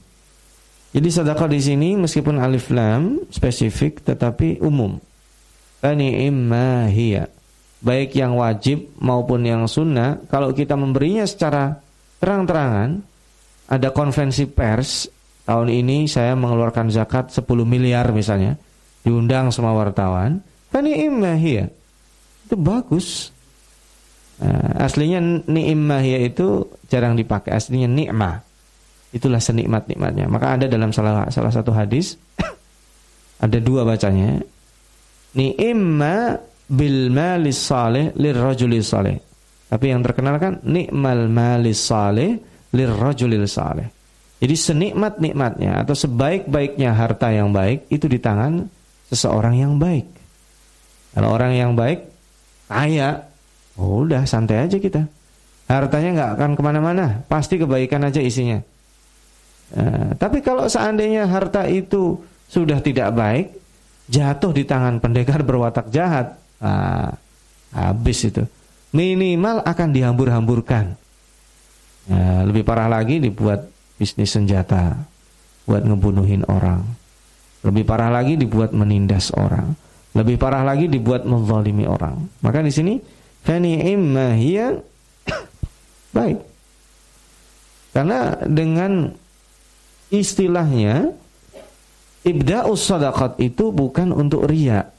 Jadi 0.90 1.10
sedekah 1.10 1.50
di 1.50 1.62
sini 1.62 1.90
meskipun 1.98 2.42
alif 2.42 2.74
lam 2.74 3.22
spesifik 3.30 4.02
tetapi 4.02 4.62
umum. 4.62 4.98
Bani 5.80 6.26
imma 6.26 6.90
hiya. 6.90 7.30
Baik 7.80 8.12
yang 8.20 8.36
wajib 8.36 8.92
maupun 9.00 9.48
yang 9.48 9.64
sunnah, 9.64 10.20
kalau 10.28 10.52
kita 10.52 10.76
memberinya 10.76 11.24
secara 11.24 11.80
terang-terangan, 12.20 13.00
ada 13.72 13.96
konvensi 13.96 14.44
pers, 14.52 15.08
tahun 15.48 15.72
ini 15.72 16.04
saya 16.10 16.36
mengeluarkan 16.36 16.92
zakat 16.92 17.32
10 17.32 17.48
miliar 17.64 18.12
misalnya, 18.12 18.60
diundang 19.08 19.48
semua 19.56 19.72
wartawan, 19.80 20.44
imma 20.76 21.40
hiya. 21.40 21.72
Itu 22.50 22.60
bagus. 22.60 23.32
Nah, 24.40 24.88
aslinya 24.88 25.20
ni'mah 25.46 26.04
ya 26.04 26.20
itu 26.24 26.66
jarang 26.88 27.20
dipakai, 27.20 27.52
aslinya 27.52 27.92
nikmah. 27.92 28.40
Itulah 29.12 29.42
senikmat-nikmatnya. 29.42 30.30
Maka 30.32 30.56
ada 30.56 30.66
dalam 30.70 30.96
salah 30.96 31.28
salah 31.34 31.52
satu 31.52 31.76
hadis 31.76 32.16
ada 33.46 33.58
dua 33.60 33.84
bacanya. 33.84 34.40
Ni'imma 35.36 36.42
bil 36.70 37.10
malis 37.10 37.58
salih 37.58 38.14
lirrajuli 38.14 38.80
salih. 38.86 39.18
Tapi 39.70 39.86
yang 39.90 40.02
terkenal 40.06 40.38
kan 40.38 40.62
nikmal 40.66 41.26
malis 41.30 41.82
salih 41.82 42.38
lirrajulil 42.74 43.50
salih. 43.50 43.90
Jadi 44.40 44.56
senikmat-nikmatnya 44.56 45.84
atau 45.84 45.98
sebaik-baiknya 45.98 46.96
harta 46.96 47.28
yang 47.34 47.52
baik 47.52 47.92
itu 47.92 48.08
di 48.08 48.22
tangan 48.22 48.66
seseorang 49.12 49.58
yang 49.60 49.76
baik. 49.76 50.08
Kalau 51.12 51.30
orang 51.36 51.58
yang 51.58 51.74
baik 51.76 52.06
kaya, 52.70 53.28
oh 53.76 54.08
udah 54.08 54.24
santai 54.24 54.64
aja 54.64 54.78
kita. 54.80 55.04
Hartanya 55.68 56.10
nggak 56.16 56.32
akan 56.40 56.52
ke 56.56 56.62
mana-mana, 56.66 57.06
pasti 57.30 57.60
kebaikan 57.60 58.08
aja 58.08 58.22
isinya. 58.24 58.58
Nah, 59.76 60.18
tapi 60.18 60.42
kalau 60.42 60.66
seandainya 60.66 61.30
harta 61.30 61.70
itu 61.70 62.18
sudah 62.50 62.82
tidak 62.82 63.14
baik, 63.14 63.54
jatuh 64.10 64.50
di 64.50 64.66
tangan 64.66 64.98
pendekar 64.98 65.46
berwatak 65.46 65.94
jahat, 65.94 66.42
nah, 66.60 67.16
habis 67.74 68.28
itu. 68.28 68.44
Minimal 68.90 69.62
akan 69.66 69.90
dihambur-hamburkan. 69.94 70.98
Nah, 72.10 72.42
lebih 72.46 72.66
parah 72.66 72.90
lagi 72.90 73.22
dibuat 73.22 73.70
bisnis 74.00 74.34
senjata, 74.34 74.98
buat 75.70 75.86
ngebunuhin 75.86 76.48
orang. 76.50 76.82
Lebih 77.62 77.84
parah 77.84 78.10
lagi 78.10 78.40
dibuat 78.40 78.72
menindas 78.72 79.30
orang. 79.36 79.76
Lebih 80.16 80.42
parah 80.42 80.66
lagi 80.66 80.90
dibuat 80.90 81.28
menzalimi 81.28 81.86
orang. 81.86 82.18
Maka 82.42 82.66
di 82.66 82.74
sini 82.74 82.98
fani 83.46 83.84
imma 83.94 84.34
baik. 86.18 86.40
Karena 87.94 88.40
dengan 88.48 89.14
istilahnya 90.10 91.14
ibda'us 92.26 92.82
sadaqat 92.82 93.38
itu 93.38 93.70
bukan 93.70 94.16
untuk 94.16 94.50
ria. 94.50 94.90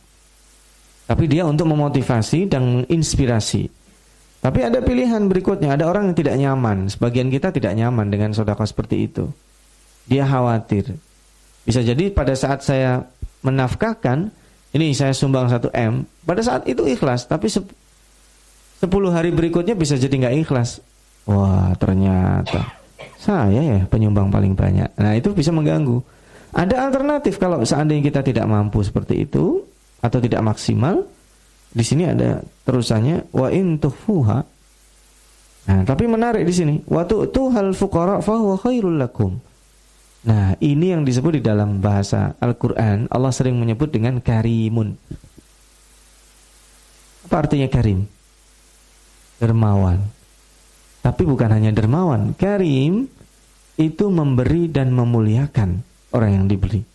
Tapi 1.11 1.27
dia 1.27 1.43
untuk 1.43 1.67
memotivasi 1.67 2.47
dan 2.47 2.87
menginspirasi. 2.87 3.67
Tapi 4.39 4.61
ada 4.63 4.79
pilihan 4.79 5.27
berikutnya, 5.27 5.75
ada 5.75 5.91
orang 5.91 6.15
yang 6.15 6.17
tidak 6.17 6.39
nyaman. 6.39 6.87
Sebagian 6.87 7.27
kita 7.35 7.51
tidak 7.51 7.75
nyaman 7.75 8.15
dengan 8.15 8.31
sedekah 8.31 8.63
seperti 8.63 9.11
itu. 9.11 9.27
Dia 10.07 10.23
khawatir. 10.23 10.95
Bisa 11.67 11.83
jadi 11.83 12.15
pada 12.15 12.31
saat 12.39 12.63
saya 12.63 13.03
menafkahkan, 13.43 14.31
ini 14.71 14.95
saya 14.95 15.11
sumbang 15.11 15.51
1 15.51 15.75
M, 15.75 16.07
pada 16.23 16.47
saat 16.47 16.63
itu 16.71 16.87
ikhlas, 16.87 17.27
tapi 17.27 17.51
10 17.51 17.67
hari 19.11 19.35
berikutnya 19.35 19.75
bisa 19.75 19.99
jadi 19.99 20.15
nggak 20.15 20.47
ikhlas. 20.47 20.79
Wah, 21.27 21.75
ternyata 21.77 22.81
saya 23.21 23.61
ya 23.61 23.79
penyumbang 23.91 24.33
paling 24.33 24.57
banyak. 24.57 24.89
Nah, 24.97 25.13
itu 25.13 25.35
bisa 25.37 25.53
mengganggu. 25.53 26.01
Ada 26.57 26.89
alternatif 26.89 27.37
kalau 27.37 27.61
seandainya 27.67 28.09
kita 28.09 28.21
tidak 28.25 28.47
mampu 28.49 28.81
seperti 28.81 29.29
itu 29.29 29.69
atau 30.01 30.19
tidak 30.21 30.41
maksimal. 30.45 31.05
Di 31.71 31.87
sini 31.87 32.09
ada 32.09 32.43
terusannya 32.67 33.31
wa 33.31 33.49
in 33.55 33.79
tufuha. 33.79 34.43
Nah, 35.61 35.81
tapi 35.87 36.11
menarik 36.11 36.43
di 36.43 36.55
sini, 36.57 36.75
wa 36.89 37.07
tu'tuhal 37.07 37.77
fuqara 37.77 38.19
fa 38.19 38.35
huwa 38.35 38.59
khairul 38.59 38.99
lakum. 38.99 39.39
Nah, 40.21 40.59
ini 40.59 40.93
yang 40.93 41.07
disebut 41.07 41.39
di 41.39 41.43
dalam 41.45 41.79
bahasa 41.79 42.35
Al-Qur'an, 42.43 43.07
Allah 43.09 43.33
sering 43.33 43.57
menyebut 43.57 43.89
dengan 43.89 44.19
karimun. 44.19 44.99
Apa 47.31 47.47
artinya 47.47 47.71
karim? 47.71 48.05
Dermawan. 49.39 50.03
Tapi 51.01 51.23
bukan 51.25 51.49
hanya 51.55 51.73
dermawan, 51.73 52.37
karim 52.37 53.09
itu 53.81 54.05
memberi 54.13 54.69
dan 54.69 54.93
memuliakan 54.93 55.81
orang 56.13 56.31
yang 56.37 56.45
diberi. 56.51 56.90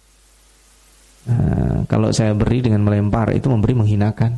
Nah, 1.25 1.83
kalau 1.89 2.13
saya 2.13 2.37
beri 2.37 2.61
dengan 2.61 2.85
melempar 2.85 3.33
itu 3.33 3.49
memberi 3.49 3.73
menghinakan. 3.73 4.37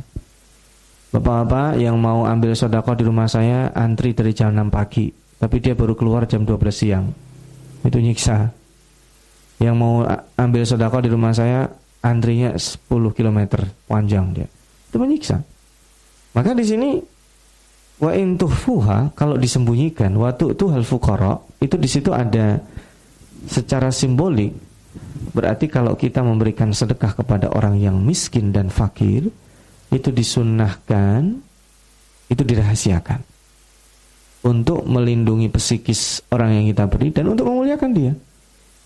Bapak-bapak 1.08 1.80
yang 1.80 1.96
mau 1.96 2.28
ambil 2.28 2.52
sodako 2.52 2.92
di 2.92 3.04
rumah 3.08 3.24
saya 3.24 3.72
antri 3.72 4.12
dari 4.12 4.36
jam 4.36 4.52
6 4.52 4.68
pagi, 4.68 5.08
tapi 5.40 5.56
dia 5.56 5.72
baru 5.72 5.96
keluar 5.96 6.28
jam 6.28 6.44
12 6.44 6.68
siang. 6.68 7.08
Itu 7.80 7.96
nyiksa. 7.96 8.52
Yang 9.58 9.76
mau 9.76 10.04
ambil 10.36 10.62
sodako 10.68 11.00
di 11.00 11.08
rumah 11.08 11.32
saya 11.32 11.64
antrinya 12.04 12.52
10 12.52 12.84
km 13.16 13.64
panjang 13.88 14.36
dia. 14.36 14.48
Itu 14.92 15.00
menyiksa. 15.00 15.40
Maka 16.36 16.52
di 16.52 16.64
sini 16.68 16.90
Wa 17.98 18.14
in 18.14 18.38
tuhfuha 18.38 19.10
kalau 19.18 19.34
disembunyikan 19.34 20.14
wa 20.14 20.30
tu'tuhal 20.30 20.86
fuqara 20.86 21.34
itu 21.58 21.74
di 21.74 21.90
situ 21.90 22.14
ada 22.14 22.62
secara 23.50 23.90
simbolik 23.90 24.54
berarti 25.32 25.68
kalau 25.68 25.94
kita 25.94 26.24
memberikan 26.24 26.72
sedekah 26.72 27.16
kepada 27.16 27.52
orang 27.52 27.76
yang 27.78 27.96
miskin 28.00 28.50
dan 28.52 28.72
fakir 28.72 29.28
itu 29.88 30.08
disunnahkan 30.12 31.40
itu 32.28 32.42
dirahasiakan 32.44 33.24
untuk 34.44 34.84
melindungi 34.86 35.50
psikis 35.50 36.22
orang 36.30 36.60
yang 36.60 36.64
kita 36.70 36.84
beri 36.86 37.08
dan 37.10 37.32
untuk 37.32 37.48
memuliakan 37.50 37.90
dia. 37.90 38.12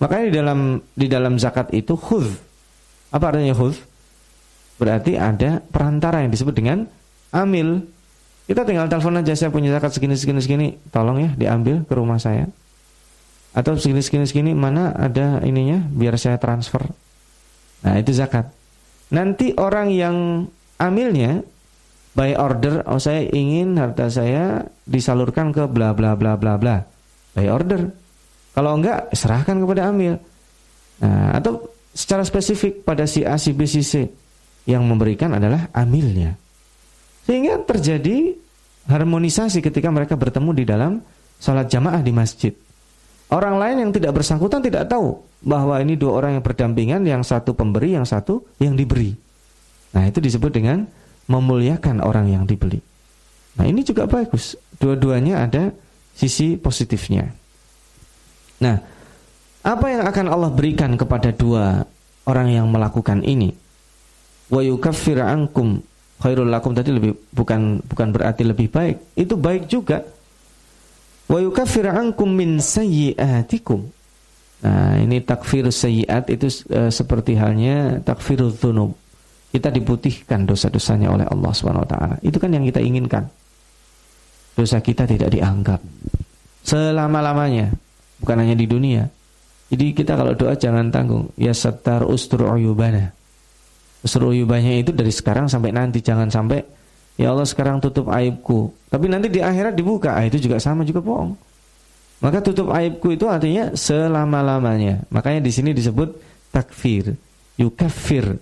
Makanya 0.01 0.25
di 0.27 0.35
dalam 0.35 0.59
di 0.97 1.07
dalam 1.07 1.35
zakat 1.39 1.71
itu 1.75 1.95
khudh. 1.95 2.31
Apa 3.13 3.35
artinya 3.35 3.55
khudh? 3.55 3.77
Berarti 4.81 5.15
ada 5.15 5.63
perantara 5.71 6.25
yang 6.25 6.33
disebut 6.33 6.55
dengan 6.57 6.89
amil. 7.31 7.87
Kita 8.49 8.67
tinggal 8.67 8.91
telepon 8.91 9.23
aja 9.23 9.39
saya 9.39 9.55
punya 9.55 9.71
zakat 9.71 9.95
segini 9.95 10.19
segini 10.19 10.41
segini, 10.43 10.69
tolong 10.91 11.23
ya 11.23 11.31
diambil 11.39 11.87
ke 11.87 11.95
rumah 11.95 12.19
saya. 12.19 12.51
Atau 13.53 13.77
segini 13.77 14.01
segini 14.01 14.25
segini 14.25 14.53
mana 14.57 14.97
ada 14.97 15.45
ininya 15.45 15.85
biar 15.93 16.17
saya 16.17 16.41
transfer. 16.41 16.89
Nah, 17.85 17.95
itu 18.01 18.17
zakat. 18.17 18.49
Nanti 19.13 19.53
orang 19.61 19.93
yang 19.93 20.49
amilnya 20.81 21.45
by 22.17 22.33
order, 22.41 22.81
oh 22.89 22.97
saya 22.97 23.29
ingin 23.29 23.77
harta 23.77 24.09
saya 24.09 24.65
disalurkan 24.89 25.53
ke 25.53 25.69
bla 25.69 25.93
bla 25.93 26.17
bla 26.17 26.41
bla 26.41 26.57
bla. 26.57 26.81
By 27.37 27.49
order. 27.53 27.93
Kalau 28.53 28.77
enggak, 28.77 29.13
serahkan 29.13 29.57
kepada 29.61 29.93
amil. 29.93 30.17
Nah, 31.01 31.37
atau 31.37 31.73
secara 31.93 32.25
spesifik 32.25 32.85
pada 32.85 33.05
si 33.05 33.25
A, 33.25 33.37
si 33.37 33.53
B, 33.53 33.69
si 33.69 33.85
C 33.85 34.09
yang 34.65 34.85
memberikan 34.85 35.33
adalah 35.37 35.69
amilnya. 35.77 36.37
Sehingga 37.25 37.61
terjadi 37.65 38.33
harmonisasi 38.89 39.63
ketika 39.63 39.89
mereka 39.93 40.17
bertemu 40.19 40.51
di 40.57 40.65
dalam 40.67 40.93
salat 41.39 41.69
jamaah 41.69 42.01
di 42.01 42.13
masjid. 42.13 42.53
Orang 43.33 43.57
lain 43.57 43.89
yang 43.89 43.91
tidak 43.97 44.21
bersangkutan 44.21 44.61
tidak 44.61 44.93
tahu 44.93 45.17
bahwa 45.41 45.81
ini 45.81 45.97
dua 45.97 46.21
orang 46.21 46.37
yang 46.37 46.45
berdampingan, 46.45 47.03
yang 47.09 47.23
satu 47.25 47.57
pemberi, 47.57 47.97
yang 47.97 48.05
satu 48.05 48.45
yang 48.61 48.77
diberi. 48.77 49.17
Nah, 49.97 50.05
itu 50.05 50.21
disebut 50.21 50.53
dengan 50.53 50.85
memuliakan 51.33 52.05
orang 52.05 52.29
yang 52.29 52.45
dibeli. 52.45 52.85
Nah, 53.57 53.65
ini 53.65 53.81
juga 53.81 54.05
bagus. 54.05 54.53
Dua-duanya 54.77 55.49
ada 55.49 55.73
sisi 56.13 56.61
positifnya. 56.61 57.33
Nah, 58.61 58.77
apa 59.65 59.87
yang 59.89 60.05
akan 60.05 60.27
Allah 60.29 60.51
berikan 60.53 60.93
kepada 61.01 61.33
dua 61.33 61.89
orang 62.29 62.53
yang 62.53 62.69
melakukan 62.69 63.25
ini? 63.25 63.53
Wa 64.53 64.61
yukaffir 64.61 65.25
ankum 65.25 65.81
khairul 66.21 66.53
lakum 66.53 66.77
tadi 66.77 66.93
lebih 66.93 67.17
bukan 67.33 67.81
bukan 67.83 68.09
berarti 68.13 68.45
lebih 68.45 68.69
baik. 68.69 69.17
Itu 69.17 69.41
baik 69.41 69.73
juga. 69.73 70.05
Wa 71.33 71.41
yukaffir 71.41 71.89
ankum 71.89 72.29
min 72.29 72.61
sayyi'atikum. 72.61 73.81
Nah, 74.63 74.95
ini 75.01 75.25
takfir 75.25 75.65
sayyi'at 75.73 76.29
itu 76.29 76.47
e, 76.69 76.93
seperti 76.93 77.41
halnya 77.41 78.05
takfirudz 78.05 78.61
dzunub. 78.61 78.93
Kita 79.49 79.73
diputihkan 79.73 80.45
dosa-dosanya 80.45 81.09
oleh 81.09 81.25
Allah 81.25 81.53
Subhanahu 81.57 81.85
wa 81.85 81.91
taala. 81.91 82.17
Itu 82.21 82.37
kan 82.37 82.53
yang 82.53 82.69
kita 82.69 82.85
inginkan. 82.85 83.25
Dosa 84.53 84.85
kita 84.85 85.09
tidak 85.09 85.33
dianggap 85.33 85.81
selama-lamanya, 86.63 87.75
bukan 88.23 88.37
hanya 88.39 88.55
di 88.55 88.67
dunia. 88.71 89.03
Jadi 89.69 89.97
kita 89.97 90.15
kalau 90.15 90.37
doa 90.37 90.55
jangan 90.55 90.89
tanggung. 90.93 91.33
Ya 91.35 91.57
sattar 91.57 92.05
ustur 92.05 92.45
uyubana 92.45 93.13
Seruyubannya 94.03 94.83
itu 94.83 94.91
dari 94.91 95.15
sekarang 95.15 95.47
sampai 95.47 95.71
nanti 95.71 96.03
jangan 96.03 96.27
sampai 96.27 96.59
ya 97.17 97.33
Allah 97.33 97.47
sekarang 97.49 97.81
tutup 97.83 98.09
aibku. 98.13 98.73
Tapi 98.93 99.09
nanti 99.09 99.33
di 99.33 99.41
akhirat 99.41 99.73
dibuka, 99.73 100.17
ah, 100.17 100.25
itu 100.25 100.37
juga 100.37 100.61
sama 100.61 100.85
juga 100.85 101.01
bohong. 101.01 101.33
Maka 102.23 102.39
tutup 102.39 102.71
aibku 102.71 103.19
itu 103.19 103.27
artinya 103.27 103.75
selama-lamanya. 103.75 105.03
Makanya 105.11 105.43
di 105.43 105.51
sini 105.51 105.75
disebut 105.75 106.15
takfir, 106.55 107.19
yukafir. 107.59 108.39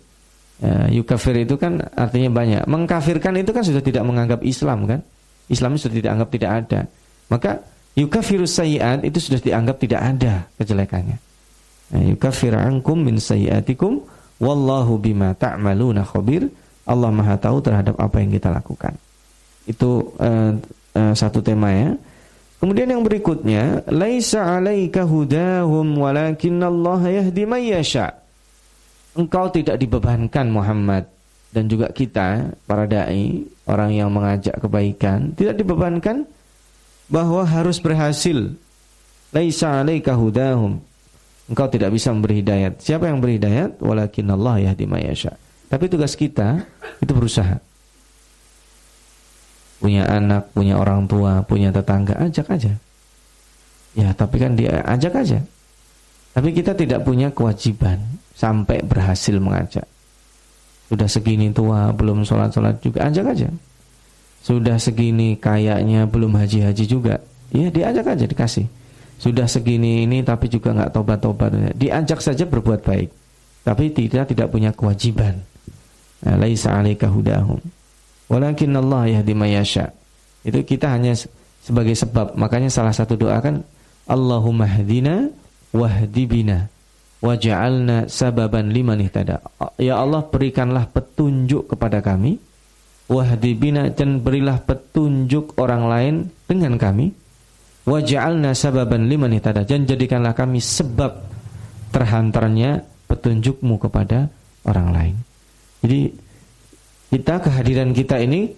Ya, 0.60 0.92
yukafir 0.92 1.48
itu 1.48 1.56
kan 1.56 1.80
artinya 1.96 2.28
banyak. 2.28 2.68
Mengkafirkan 2.68 3.40
itu 3.40 3.56
kan 3.56 3.64
sudah 3.64 3.80
tidak 3.80 4.04
menganggap 4.04 4.44
Islam 4.44 4.84
kan? 4.84 5.00
Islam 5.48 5.80
sudah 5.80 5.96
tidak 5.96 6.10
anggap 6.12 6.28
tidak 6.28 6.50
ada. 6.52 6.80
Maka 7.32 7.50
yukafirus 7.96 8.60
sayiat 8.60 9.00
itu 9.00 9.16
sudah 9.16 9.40
dianggap 9.40 9.76
tidak 9.80 10.00
ada 10.04 10.44
kejelekannya. 10.60 11.16
Nah, 11.90 12.02
yukafir 12.06 12.52
ankum 12.52 13.00
min 13.00 13.16
sayiatikum 13.16 14.04
wallahu 14.36 15.00
bima 15.00 15.32
ta'maluna 15.32 16.04
khabir. 16.04 16.52
Allah 16.90 17.11
Maha 17.14 17.38
tahu 17.38 17.62
terhadap 17.62 17.94
apa 18.02 18.18
yang 18.18 18.35
kita 18.35 18.50
lakukan. 18.50 18.99
Itu 19.62 20.11
uh, 20.18 20.59
uh, 20.99 21.14
satu 21.14 21.38
tema 21.38 21.70
ya. 21.70 21.94
Kemudian 22.59 22.90
yang 22.90 23.06
berikutnya, 23.06 23.87
laisa 23.88 24.59
'alaika 24.59 25.06
hudahum 25.06 25.97
walakinallaha 25.97 27.09
yahdi 27.09 27.47
may 27.47 27.70
yasha. 27.73 28.20
Engkau 29.14 29.49
tidak 29.49 29.78
dibebankan 29.80 30.50
Muhammad 30.50 31.09
dan 31.54 31.70
juga 31.70 31.88
kita 31.94 32.52
para 32.68 32.85
dai, 32.85 33.47
orang 33.64 33.90
yang 33.97 34.11
mengajak 34.12 34.59
kebaikan, 34.61 35.32
tidak 35.38 35.56
dibebankan 35.56 36.26
bahwa 37.09 37.47
harus 37.47 37.78
berhasil. 37.80 38.52
Laisa 39.30 39.80
'alaika 39.80 40.18
hudahum. 40.18 40.82
Engkau 41.47 41.66
tidak 41.70 41.94
bisa 41.94 42.11
memberi 42.11 42.42
hidayat. 42.42 42.82
Siapa 42.82 43.11
yang 43.11 43.23
beri 43.23 43.38
hidayat? 43.38 43.78
Walakinallaha 43.82 44.70
yahdi 44.70 44.85
may 44.87 45.06
yasha. 45.06 45.35
Tapi 45.70 45.86
tugas 45.86 46.18
kita 46.18 46.66
itu 46.98 47.12
berusaha 47.14 47.62
punya 49.80 50.04
anak, 50.06 50.52
punya 50.52 50.76
orang 50.76 51.08
tua, 51.08 51.40
punya 51.48 51.72
tetangga, 51.72 52.14
ajak 52.20 52.52
aja. 52.52 52.76
Ya, 53.96 54.12
tapi 54.12 54.36
kan 54.38 54.54
dia 54.54 54.84
ajak 54.84 55.16
aja. 55.16 55.40
Tapi 56.30 56.54
kita 56.54 56.76
tidak 56.76 57.02
punya 57.02 57.32
kewajiban 57.32 57.98
sampai 58.36 58.84
berhasil 58.84 59.34
mengajak. 59.40 59.88
Sudah 60.86 61.08
segini 61.10 61.50
tua, 61.50 61.90
belum 61.90 62.22
sholat-sholat 62.22 62.78
juga, 62.84 63.08
ajak 63.08 63.26
aja. 63.34 63.48
Sudah 64.44 64.76
segini 64.78 65.34
kayaknya 65.40 66.06
belum 66.06 66.38
haji-haji 66.38 66.84
juga, 66.86 67.18
ya 67.50 67.72
diajak 67.72 68.14
aja, 68.14 68.24
dikasih. 68.28 68.68
Sudah 69.20 69.44
segini 69.44 70.08
ini 70.08 70.24
tapi 70.24 70.48
juga 70.48 70.72
nggak 70.72 70.96
tobat-tobat, 70.96 71.76
diajak 71.76 72.24
saja 72.24 72.48
berbuat 72.48 72.84
baik. 72.84 73.10
Tapi 73.60 73.92
tidak 73.92 74.32
tidak 74.32 74.48
punya 74.48 74.72
kewajiban. 74.72 75.50
Laisa 76.24 76.76
alaika 76.76 77.08
hudahum. 77.08 77.60
Walakin 78.28 78.76
Allah 78.76 79.20
yahdi 79.20 79.32
mayasya. 79.32 79.90
Itu 80.44 80.60
kita 80.62 80.92
hanya 80.92 81.16
sebagai 81.64 81.96
sebab. 81.96 82.36
Makanya 82.36 82.68
salah 82.68 82.92
satu 82.92 83.16
doa 83.16 83.40
kan 83.40 83.64
Allahumma 84.04 84.68
hadina 84.68 85.28
wahdi 85.72 86.24
bina 86.28 86.68
waj'alna 87.24 88.08
sababan 88.08 88.72
liman 88.72 89.00
ihtada. 89.04 89.40
Ya 89.80 90.00
Allah 90.00 90.24
berikanlah 90.24 90.88
petunjuk 90.92 91.72
kepada 91.72 92.00
kami 92.00 92.40
wahdi 93.10 93.52
bina 93.58 93.90
dan 93.90 94.22
berilah 94.22 94.62
petunjuk 94.62 95.58
orang 95.58 95.84
lain 95.90 96.14
dengan 96.46 96.78
kami 96.78 97.10
waj'alna 97.88 98.54
sababan 98.54 99.10
liman 99.10 99.34
ihtada 99.34 99.66
dan 99.66 99.82
jadikanlah 99.88 100.36
kami 100.36 100.62
sebab 100.62 101.26
terhantarnya 101.90 102.86
petunjukmu 103.10 103.82
kepada 103.82 104.30
orang 104.62 104.88
lain. 104.94 105.16
Jadi 105.80 106.12
kita 107.10 107.42
kehadiran 107.42 107.90
kita 107.90 108.20
ini 108.20 108.52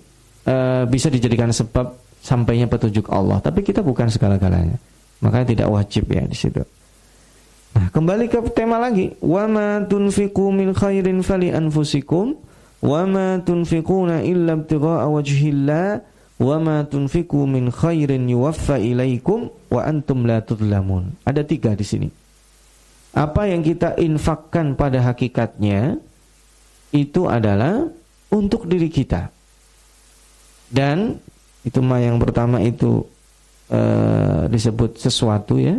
uh, 0.47 0.85
bisa 0.85 1.09
dijadikan 1.09 1.49
sebab 1.55 1.97
sampainya 2.23 2.69
petunjuk 2.71 3.09
Allah, 3.11 3.43
tapi 3.43 3.65
kita 3.67 3.83
bukan 3.83 4.11
segala-galanya. 4.11 4.79
Makanya 5.23 5.47
tidak 5.55 5.69
wajib 5.71 6.11
ya 6.11 6.27
di 6.27 6.35
situ. 6.35 6.63
Nah, 7.73 7.89
kembali 7.89 8.29
ke 8.29 8.39
tema 8.53 8.77
lagi, 8.77 9.17
wa 9.25 9.49
ma 9.49 9.69
tunfiqu 9.87 10.53
min 10.53 10.77
khairin 10.77 11.25
fali 11.25 11.49
anfusikum 11.49 12.37
wa 12.83 13.03
ma 13.09 13.41
tunfiquna 13.41 14.27
illa 14.27 14.59
ibtigha'a 14.61 15.09
wajhillah 15.09 16.05
wa 16.43 16.57
ma 16.59 16.77
tunfiqu 16.85 17.49
min 17.49 17.73
khairin 17.73 18.29
yuwaffa 18.29 18.77
ilaikum 18.77 19.49
wa 19.73 19.81
antum 19.89 20.29
la 20.29 20.45
tudlamun. 20.45 21.17
Ada 21.25 21.47
tiga 21.49 21.73
di 21.73 21.87
sini. 21.87 22.09
Apa 23.17 23.49
yang 23.49 23.65
kita 23.65 23.97
infakkan 23.97 24.77
pada 24.77 25.01
hakikatnya 25.05 25.97
itu 26.93 27.27
adalah 27.27 27.89
untuk 28.29 28.69
diri 28.69 28.93
kita. 28.93 29.33
Dan 30.73 31.17
itu 31.65 31.81
mah 31.85 32.01
yang 32.01 32.17
pertama 32.21 32.61
itu 32.61 33.05
e, 33.69 33.81
disebut 34.49 35.01
sesuatu 35.01 35.61
ya 35.61 35.77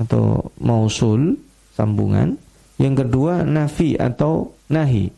atau 0.00 0.52
mausul 0.60 1.36
sambungan. 1.76 2.36
Yang 2.80 3.06
kedua 3.06 3.44
nafi 3.44 3.96
atau 3.96 4.52
nahi. 4.72 5.08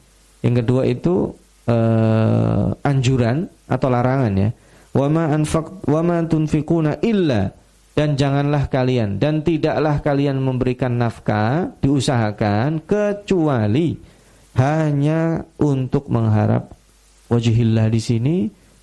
Yang 0.42 0.54
kedua 0.64 0.82
itu 0.86 1.34
e, 1.66 1.76
anjuran 2.82 3.50
atau 3.66 3.88
larangan 3.90 4.34
ya. 4.34 4.50
Wama 4.90 5.30
anfaq 5.30 5.86
wama 5.86 6.26
tunfikuna 6.26 6.98
illa 6.98 7.54
dan 7.94 8.18
janganlah 8.18 8.66
kalian 8.66 9.22
dan 9.22 9.46
tidaklah 9.46 10.02
kalian 10.02 10.42
memberikan 10.42 10.98
nafkah 10.98 11.70
diusahakan 11.78 12.82
kecuali 12.82 14.09
hanya 14.58 15.46
untuk 15.60 16.10
mengharap 16.10 16.74
wajhillah 17.30 17.86
di 17.86 18.00
sini 18.02 18.36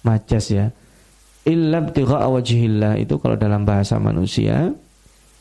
majas 0.07 0.47
ya. 0.51 0.71
Illa 1.47 1.83
ibtigha'a 1.83 2.27
wajhillah 2.27 2.99
itu 2.99 3.15
kalau 3.19 3.35
dalam 3.39 3.63
bahasa 3.63 3.99
manusia 3.99 4.71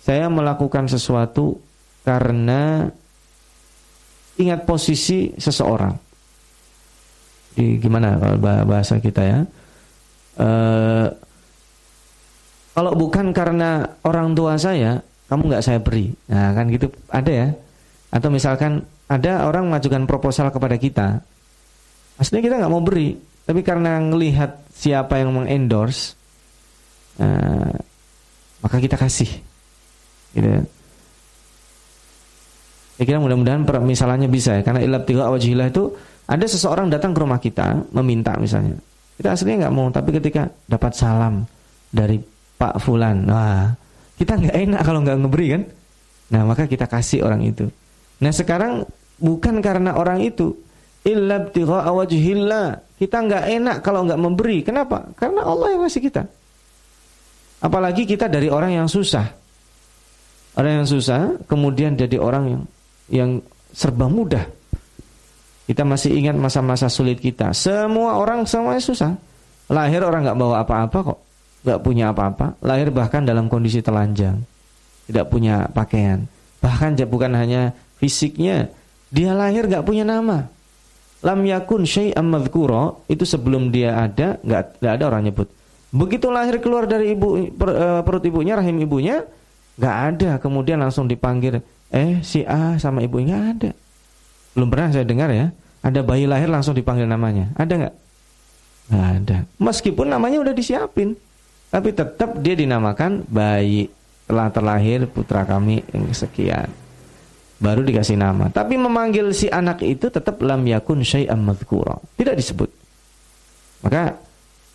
saya 0.07 0.31
melakukan 0.31 0.87
sesuatu 0.87 1.59
karena 2.07 2.87
ingat 4.39 4.63
posisi 4.63 5.35
seseorang. 5.35 5.95
Di, 7.59 7.83
gimana 7.83 8.15
kalau 8.21 8.37
bahasa 8.39 9.03
kita 9.03 9.23
ya? 9.27 9.41
E, 10.39 10.49
kalau 12.77 12.93
bukan 12.95 13.35
karena 13.35 13.99
orang 14.07 14.37
tua 14.37 14.55
saya, 14.61 15.03
kamu 15.27 15.51
nggak 15.51 15.65
saya 15.65 15.83
beri. 15.83 16.13
Nah 16.31 16.55
kan 16.55 16.71
gitu 16.71 16.87
ada 17.11 17.33
ya. 17.33 17.49
Atau 18.15 18.31
misalkan 18.31 18.87
ada 19.07 19.47
orang 19.47 19.71
mengajukan 19.71 20.03
proposal 20.11 20.51
kepada 20.51 20.75
kita, 20.75 21.07
aslinya 22.19 22.43
kita 22.43 22.57
nggak 22.59 22.73
mau 22.73 22.83
beri, 22.83 23.15
tapi 23.47 23.63
karena 23.63 24.03
melihat 24.03 24.67
siapa 24.75 25.23
yang 25.23 25.31
mengendorse, 25.31 26.19
uh, 27.23 27.71
maka 28.61 28.77
kita 28.83 28.99
kasih. 28.99 29.31
Gitu. 30.35 30.51
Saya 32.97 33.05
kira 33.05 33.21
mudah-mudahan 33.23 33.63
misalnya 33.85 34.27
bisa 34.27 34.59
ya, 34.59 34.63
karena 34.67 34.83
ilab 34.83 35.07
tiga 35.07 35.29
wajilah 35.31 35.69
itu 35.69 35.93
ada 36.27 36.43
seseorang 36.49 36.91
datang 36.91 37.15
ke 37.15 37.21
rumah 37.23 37.39
kita 37.39 37.87
meminta 37.95 38.35
misalnya, 38.41 38.75
kita 39.21 39.37
aslinya 39.37 39.69
nggak 39.69 39.75
mau, 39.77 39.87
tapi 39.95 40.17
ketika 40.19 40.51
dapat 40.67 40.97
salam 40.99 41.47
dari 41.93 42.19
Pak 42.57 42.83
Fulan, 42.83 43.29
wah 43.31 43.71
kita 44.17 44.35
nggak 44.35 44.57
enak 44.57 44.81
kalau 44.83 45.05
nggak 45.05 45.19
ngeberi 45.23 45.47
kan, 45.55 45.63
nah 46.33 46.43
maka 46.49 46.65
kita 46.65 46.89
kasih 46.89 47.23
orang 47.23 47.45
itu. 47.45 47.69
Nah 48.17 48.33
sekarang 48.33 48.89
bukan 49.21 49.61
karena 49.65 49.97
orang 49.97 50.25
itu 50.25 50.55
illa 51.07 51.47
wajhillah. 51.93 52.83
Kita 52.97 53.17
nggak 53.23 53.45
enak 53.61 53.77
kalau 53.85 54.09
nggak 54.09 54.21
memberi. 54.21 54.65
Kenapa? 54.65 55.05
Karena 55.15 55.45
Allah 55.45 55.77
yang 55.77 55.85
ngasih 55.85 56.03
kita. 56.03 56.25
Apalagi 57.61 58.05
kita 58.09 58.27
dari 58.27 58.49
orang 58.49 58.73
yang 58.73 58.89
susah. 58.89 59.25
Orang 60.57 60.83
yang 60.83 60.89
susah 60.89 61.37
kemudian 61.45 61.95
jadi 61.95 62.17
orang 62.17 62.45
yang 62.49 62.63
yang 63.13 63.31
serba 63.77 64.09
mudah. 64.09 64.45
Kita 65.67 65.83
masih 65.83 66.15
ingat 66.17 66.39
masa-masa 66.39 66.87
sulit 66.87 67.19
kita. 67.21 67.53
Semua 67.53 68.17
orang 68.17 68.47
semuanya 68.47 68.81
susah. 68.81 69.13
Lahir 69.67 70.01
orang 70.07 70.23
nggak 70.23 70.39
bawa 70.39 70.63
apa-apa 70.63 70.99
kok, 71.13 71.19
nggak 71.67 71.81
punya 71.83 72.15
apa-apa. 72.15 72.55
Lahir 72.63 72.95
bahkan 72.95 73.27
dalam 73.27 73.51
kondisi 73.51 73.83
telanjang, 73.83 74.39
tidak 75.11 75.27
punya 75.27 75.67
pakaian. 75.75 76.23
Bahkan 76.63 77.03
bukan 77.11 77.35
hanya 77.35 77.75
fisiknya, 77.99 78.71
dia 79.11 79.33
lahir 79.33 79.67
nggak 79.67 79.85
punya 79.87 80.03
nama. 80.03 80.51
Lam 81.25 81.41
yakun 81.43 81.89
syai'am 81.89 82.27
madhkura, 82.29 82.95
itu 83.11 83.25
sebelum 83.27 83.73
dia 83.73 83.97
ada, 83.97 84.39
nggak 84.45 84.93
ada 85.01 85.05
orang 85.09 85.27
nyebut. 85.27 85.49
Begitu 85.91 86.29
lahir 86.29 86.61
keluar 86.61 86.85
dari 86.85 87.17
ibu 87.17 87.51
per, 87.57 87.69
uh, 87.73 88.01
perut 88.05 88.23
ibunya, 88.27 88.55
rahim 88.55 88.77
ibunya, 88.79 89.25
nggak 89.81 89.97
ada. 90.13 90.31
Kemudian 90.39 90.79
langsung 90.79 91.09
dipanggil, 91.09 91.65
eh 91.91 92.21
si 92.21 92.45
A 92.45 92.77
sama 92.77 93.01
ibunya 93.01 93.57
ada. 93.57 93.73
Belum 94.53 94.69
pernah 94.69 94.93
saya 94.93 95.09
dengar 95.09 95.33
ya, 95.33 95.51
ada 95.81 96.01
bayi 96.05 96.29
lahir 96.29 96.53
langsung 96.53 96.77
dipanggil 96.77 97.09
namanya. 97.09 97.51
Ada 97.57 97.73
nggak? 97.75 97.95
Nggak 98.93 99.09
ada. 99.23 99.39
Meskipun 99.57 100.07
namanya 100.13 100.39
udah 100.45 100.55
disiapin, 100.55 101.17
tapi 101.73 101.91
tetap 101.97 102.39
dia 102.39 102.55
dinamakan 102.55 103.25
bayi 103.27 103.89
telah 104.27 104.53
terlahir 104.53 105.07
putra 105.07 105.47
kami 105.47 105.87
yang 105.95 106.07
sekian 106.11 106.67
baru 107.57 107.81
dikasih 107.85 108.21
nama. 108.21 108.53
Tapi 108.53 108.77
memanggil 108.77 109.33
si 109.33 109.49
anak 109.49 109.81
itu 109.85 110.13
tetap 110.13 110.41
lam 110.45 110.65
yakun 110.65 111.01
syai'am 111.01 111.41
madhkura. 111.41 111.97
Tidak 112.17 112.35
disebut. 112.37 112.71
Maka 113.85 114.17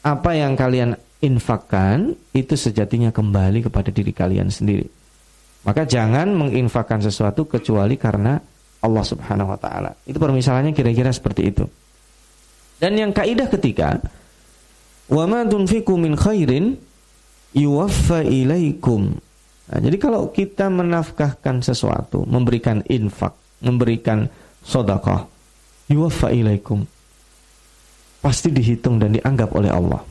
apa 0.01 0.31
yang 0.33 0.57
kalian 0.57 0.97
infakkan 1.21 2.17
itu 2.33 2.57
sejatinya 2.57 3.13
kembali 3.13 3.69
kepada 3.69 3.93
diri 3.93 4.09
kalian 4.09 4.49
sendiri. 4.49 4.89
Maka 5.61 5.85
jangan 5.85 6.33
menginfakkan 6.33 7.05
sesuatu 7.05 7.45
kecuali 7.45 7.93
karena 7.93 8.41
Allah 8.81 9.05
Subhanahu 9.05 9.53
wa 9.53 9.59
taala. 9.61 9.93
Itu 10.09 10.17
permisalannya 10.17 10.73
kira-kira 10.73 11.13
seperti 11.13 11.53
itu. 11.53 11.65
Dan 12.81 12.97
yang 12.97 13.13
kaidah 13.13 13.45
ketiga, 13.45 14.01
wa 15.05 15.29
ma 15.29 15.45
tunfiqu 15.45 15.93
min 16.01 16.17
khairin 16.17 16.81
yuwaffa 17.53 18.25
ilaikum. 18.25 19.21
Nah, 19.71 19.79
jadi 19.79 19.95
kalau 19.95 20.27
kita 20.35 20.67
menafkahkan 20.67 21.63
sesuatu, 21.63 22.27
memberikan 22.27 22.83
infak, 22.91 23.31
memberikan 23.63 24.27
sedekah, 24.67 25.23
yuwaffa 25.87 26.27
ilaikum. 26.35 26.83
Pasti 28.19 28.51
dihitung 28.51 28.99
dan 28.99 29.15
dianggap 29.15 29.49
oleh 29.55 29.71
Allah. 29.71 30.03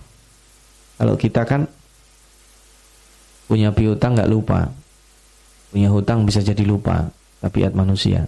Kalau 0.96 1.14
kita 1.14 1.44
kan 1.44 1.68
punya 3.46 3.68
piutang 3.70 4.16
nggak 4.16 4.33
lupa, 4.33 4.66
punya 5.70 5.92
hutang 5.92 6.25
bisa 6.25 6.40
jadi 6.40 6.64
lupa, 6.64 7.12
tabiat 7.44 7.77
manusia. 7.77 8.25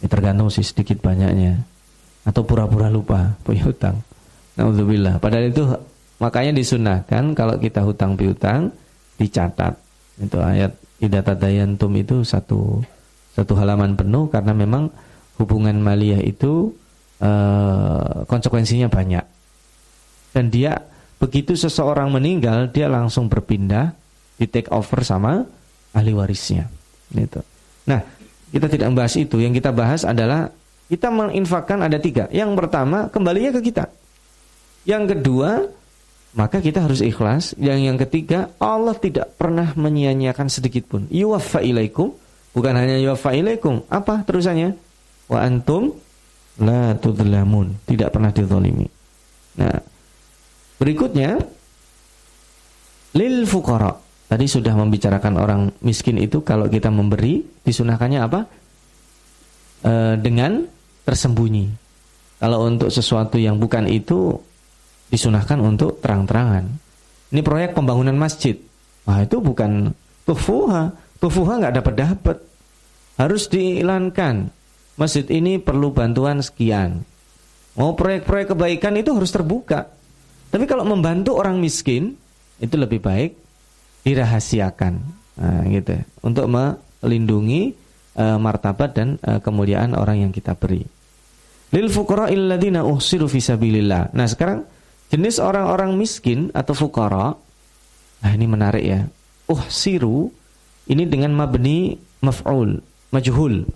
Ya, 0.00 0.06
tergantung 0.06 0.52
sih 0.52 0.64
sedikit 0.64 1.00
banyaknya, 1.00 1.64
atau 2.28 2.44
pura-pura 2.44 2.92
lupa 2.92 3.34
punya 3.42 3.64
hutang. 3.64 4.04
Alhamdulillah. 4.60 5.16
Padahal 5.16 5.48
itu 5.48 5.64
makanya 6.20 6.52
disunahkan 6.60 7.32
kalau 7.32 7.56
kita 7.56 7.80
hutang 7.80 8.14
piutang 8.14 8.68
dicatat. 9.16 9.89
Itu 10.20 10.38
ayat 10.38 10.76
idata 11.00 11.32
dayantum 11.32 11.96
itu 11.96 12.22
satu 12.22 12.84
satu 13.32 13.52
halaman 13.56 13.96
penuh 13.96 14.28
karena 14.28 14.52
memang 14.52 14.92
hubungan 15.40 15.80
maliyah 15.80 16.20
itu 16.20 16.76
uh, 17.24 18.28
konsekuensinya 18.28 18.92
banyak. 18.92 19.24
Dan 20.30 20.52
dia 20.52 20.90
Begitu 21.20 21.52
seseorang 21.52 22.08
meninggal, 22.08 22.72
dia 22.72 22.88
langsung 22.88 23.28
berpindah 23.28 23.92
di 24.40 24.48
take 24.48 24.72
over 24.72 25.04
sama 25.04 25.44
ahli 25.92 26.16
warisnya. 26.16 26.72
Gitu. 27.12 27.44
Nah, 27.84 28.00
kita 28.48 28.72
tidak 28.72 28.88
membahas 28.88 29.20
itu. 29.20 29.36
Yang 29.36 29.60
kita 29.60 29.70
bahas 29.76 30.08
adalah 30.08 30.48
kita 30.88 31.12
menginfakkan 31.12 31.84
ada 31.84 32.00
tiga. 32.00 32.24
Yang 32.32 32.56
pertama, 32.56 33.12
kembalinya 33.12 33.52
ke 33.52 33.68
kita. 33.68 33.92
Yang 34.88 35.12
kedua, 35.12 35.68
maka 36.36 36.62
kita 36.62 36.84
harus 36.86 37.02
ikhlas. 37.02 37.58
Yang 37.58 37.78
yang 37.86 37.98
ketiga, 37.98 38.38
Allah 38.62 38.94
tidak 38.94 39.34
pernah 39.34 39.74
menyia-nyiakan 39.74 40.46
sedikit 40.46 40.86
pun. 40.86 41.10
Yuwaffa 41.10 41.62
ilaikum, 41.62 42.14
bukan 42.54 42.74
hanya 42.74 42.98
yuwaffa 43.02 43.34
ilaikum. 43.34 43.82
Apa 43.90 44.22
terusannya? 44.22 44.78
Wa 45.26 45.42
antum 45.42 45.94
la 46.62 46.94
tudlamun, 46.98 47.78
tidak 47.86 48.14
pernah 48.14 48.30
dizalimi. 48.30 48.86
Nah, 49.58 49.90
Berikutnya 50.80 51.36
lil 53.12 53.44
fuqara. 53.44 53.92
Tadi 54.32 54.46
sudah 54.48 54.72
membicarakan 54.72 55.34
orang 55.36 55.60
miskin 55.84 56.16
itu 56.16 56.40
kalau 56.40 56.72
kita 56.72 56.88
memberi 56.88 57.44
disunahkannya 57.60 58.20
apa? 58.24 58.40
E, 59.84 59.92
dengan 60.16 60.64
tersembunyi. 61.04 61.68
Kalau 62.40 62.64
untuk 62.64 62.88
sesuatu 62.88 63.36
yang 63.36 63.60
bukan 63.60 63.84
itu 63.92 64.40
disunahkan 65.10 65.58
untuk 65.58 65.98
terang-terangan. 65.98 66.70
Ini 67.30 67.40
proyek 67.42 67.74
pembangunan 67.74 68.14
masjid. 68.14 68.56
Wah 69.04 69.22
itu 69.22 69.42
bukan 69.42 69.90
tufuha. 70.24 70.94
Tufuha 71.18 71.52
nggak 71.60 71.74
dapat 71.82 71.94
dapat. 71.98 72.36
Harus 73.18 73.50
diiklankan. 73.50 74.48
Masjid 74.96 75.26
ini 75.28 75.58
perlu 75.58 75.92
bantuan 75.92 76.40
sekian. 76.40 77.02
Mau 77.78 77.94
proyek-proyek 77.94 78.54
kebaikan 78.54 78.94
itu 78.98 79.14
harus 79.14 79.30
terbuka. 79.30 79.88
Tapi 80.50 80.64
kalau 80.66 80.82
membantu 80.82 81.38
orang 81.38 81.62
miskin 81.62 82.18
itu 82.58 82.74
lebih 82.74 82.98
baik 83.00 83.38
dirahasiakan, 84.02 84.94
nah, 85.38 85.62
gitu, 85.70 85.94
untuk 86.20 86.50
melindungi 86.50 87.72
uh, 88.18 88.36
martabat 88.36 88.90
dan 88.92 89.08
uh, 89.22 89.38
kemuliaan 89.38 89.94
orang 89.94 90.28
yang 90.28 90.32
kita 90.34 90.52
beri. 90.58 90.82
Lil 91.70 91.88
fuqara 91.88 92.28
illadina 92.34 92.82
uhsiru 92.82 93.30
fisabilillah. 93.30 94.10
Nah 94.10 94.26
sekarang 94.26 94.66
jenis 95.10 95.42
orang-orang 95.42 95.98
miskin 95.98 96.54
atau 96.54 96.72
fuqara, 96.72 97.34
nah 98.22 98.30
ini 98.30 98.46
menarik 98.46 98.84
ya. 98.84 99.00
Uhsiru 99.50 100.30
ini 100.86 101.04
dengan 101.06 101.34
mabni 101.34 101.98
maf'ul, 102.22 102.78
majhul. 103.10 103.66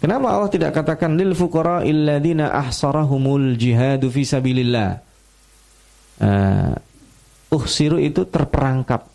Kenapa 0.00 0.36
Allah 0.36 0.50
tidak 0.52 0.72
katakan 0.76 1.16
lil 1.16 1.36
fuqara 1.36 1.84
illadina 1.84 2.52
ahsarahumul 2.52 3.56
jihadu 3.56 4.08
fisabilillah? 4.08 5.14
uh, 6.20 6.74
uhsiru 7.50 7.98
itu 7.98 8.26
terperangkap 8.28 9.08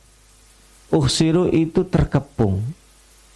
uhsiru 0.90 1.48
itu 1.54 1.86
terkepung 1.88 2.60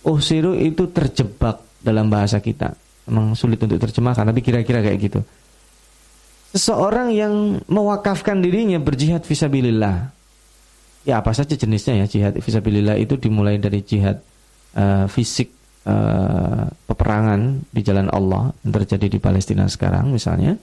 uhsiru 0.04 0.58
itu 0.58 0.90
terjebak 0.90 1.64
dalam 1.80 2.10
bahasa 2.10 2.40
kita 2.40 2.74
memang 3.08 3.36
sulit 3.36 3.60
untuk 3.62 3.80
terjemahkan 3.80 4.24
tapi 4.32 4.42
kira-kira 4.42 4.80
kayak 4.84 5.00
gitu 5.00 5.20
seseorang 6.54 7.10
yang 7.12 7.66
mewakafkan 7.66 8.40
dirinya 8.40 8.78
berjihad 8.78 9.26
visabilillah 9.26 10.14
ya 11.04 11.20
apa 11.20 11.34
saja 11.34 11.58
jenisnya 11.58 12.00
ya 12.00 12.08
jihad 12.08 12.34
visabilillah 12.38 12.96
itu 13.02 13.18
dimulai 13.18 13.58
dari 13.60 13.82
jihad 13.84 14.22
uh, 14.78 15.10
fisik 15.10 15.52
uh, 15.90 16.70
peperangan 16.88 17.66
di 17.74 17.82
jalan 17.84 18.08
Allah 18.14 18.54
yang 18.64 18.72
terjadi 18.72 19.18
di 19.18 19.20
Palestina 19.20 19.68
sekarang 19.68 20.14
misalnya 20.14 20.56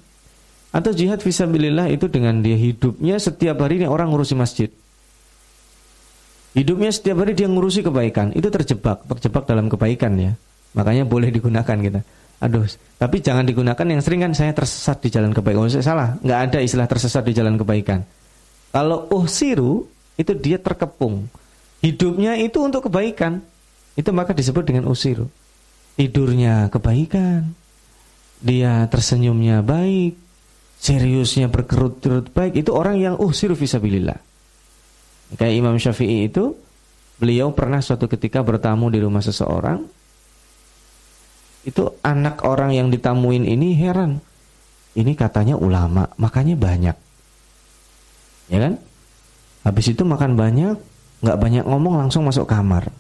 atau 0.71 0.95
jihad 0.95 1.19
visabilillah 1.19 1.91
itu 1.91 2.07
dengan 2.07 2.39
dia 2.47 2.55
hidupnya 2.55 3.19
setiap 3.19 3.59
hari 3.59 3.83
ini 3.83 3.91
orang 3.91 4.15
ngurusi 4.15 4.39
masjid. 4.39 4.71
Hidupnya 6.55 6.95
setiap 6.95 7.27
hari 7.27 7.35
dia 7.35 7.51
ngurusi 7.51 7.83
kebaikan. 7.83 8.31
Itu 8.39 8.55
terjebak, 8.55 9.03
terjebak 9.07 9.51
dalam 9.51 9.67
kebaikan 9.67 10.15
ya. 10.19 10.33
Makanya 10.79 11.07
boleh 11.07 11.35
digunakan 11.35 11.75
kita. 11.75 12.07
Aduh, 12.41 12.65
tapi 12.97 13.21
jangan 13.21 13.45
digunakan 13.45 13.85
yang 13.85 14.01
sering 14.01 14.25
kan 14.25 14.33
saya 14.33 14.57
tersesat 14.57 15.05
di 15.05 15.13
jalan 15.13 15.37
kebaikan. 15.37 15.61
Oh, 15.61 15.69
salah, 15.69 16.17
nggak 16.25 16.41
ada 16.51 16.59
istilah 16.65 16.89
tersesat 16.89 17.23
di 17.29 17.37
jalan 17.37 17.61
kebaikan. 17.61 18.01
Kalau 18.73 19.13
uhsiru 19.13 19.85
itu 20.17 20.33
dia 20.37 20.57
terkepung. 20.57 21.29
Hidupnya 21.85 22.41
itu 22.41 22.61
untuk 22.65 22.89
kebaikan. 22.89 23.45
Itu 23.93 24.13
maka 24.17 24.33
disebut 24.33 24.65
dengan 24.65 24.89
usiru. 24.89 25.29
Tidurnya 26.01 26.73
kebaikan. 26.73 27.53
Dia 28.41 28.89
tersenyumnya 28.89 29.61
baik 29.61 30.31
seriusnya 30.81 31.53
berkerut-kerut 31.53 32.33
baik 32.33 32.57
itu 32.57 32.73
orang 32.73 32.97
yang 32.97 33.15
usir 33.21 33.53
visabilillah. 33.53 34.17
Kayak 35.37 35.55
Imam 35.61 35.77
Syafi'i 35.77 36.27
itu 36.27 36.57
beliau 37.21 37.53
pernah 37.53 37.85
suatu 37.85 38.09
ketika 38.09 38.41
bertamu 38.41 38.89
di 38.89 38.99
rumah 38.99 39.21
seseorang 39.21 39.85
itu 41.65 41.93
anak 42.01 42.41
orang 42.47 42.73
yang 42.73 42.89
ditamuin 42.89 43.45
ini 43.45 43.77
heran. 43.77 44.21
Ini 44.97 45.13
katanya 45.15 45.55
ulama, 45.55 46.11
makanya 46.19 46.59
banyak. 46.59 46.97
Ya 48.51 48.59
kan? 48.59 48.75
Habis 49.63 49.95
itu 49.95 50.03
makan 50.03 50.35
banyak, 50.35 50.75
nggak 51.23 51.39
banyak 51.39 51.65
ngomong 51.69 52.01
langsung 52.01 52.27
masuk 52.27 52.49
kamar. 52.49 52.91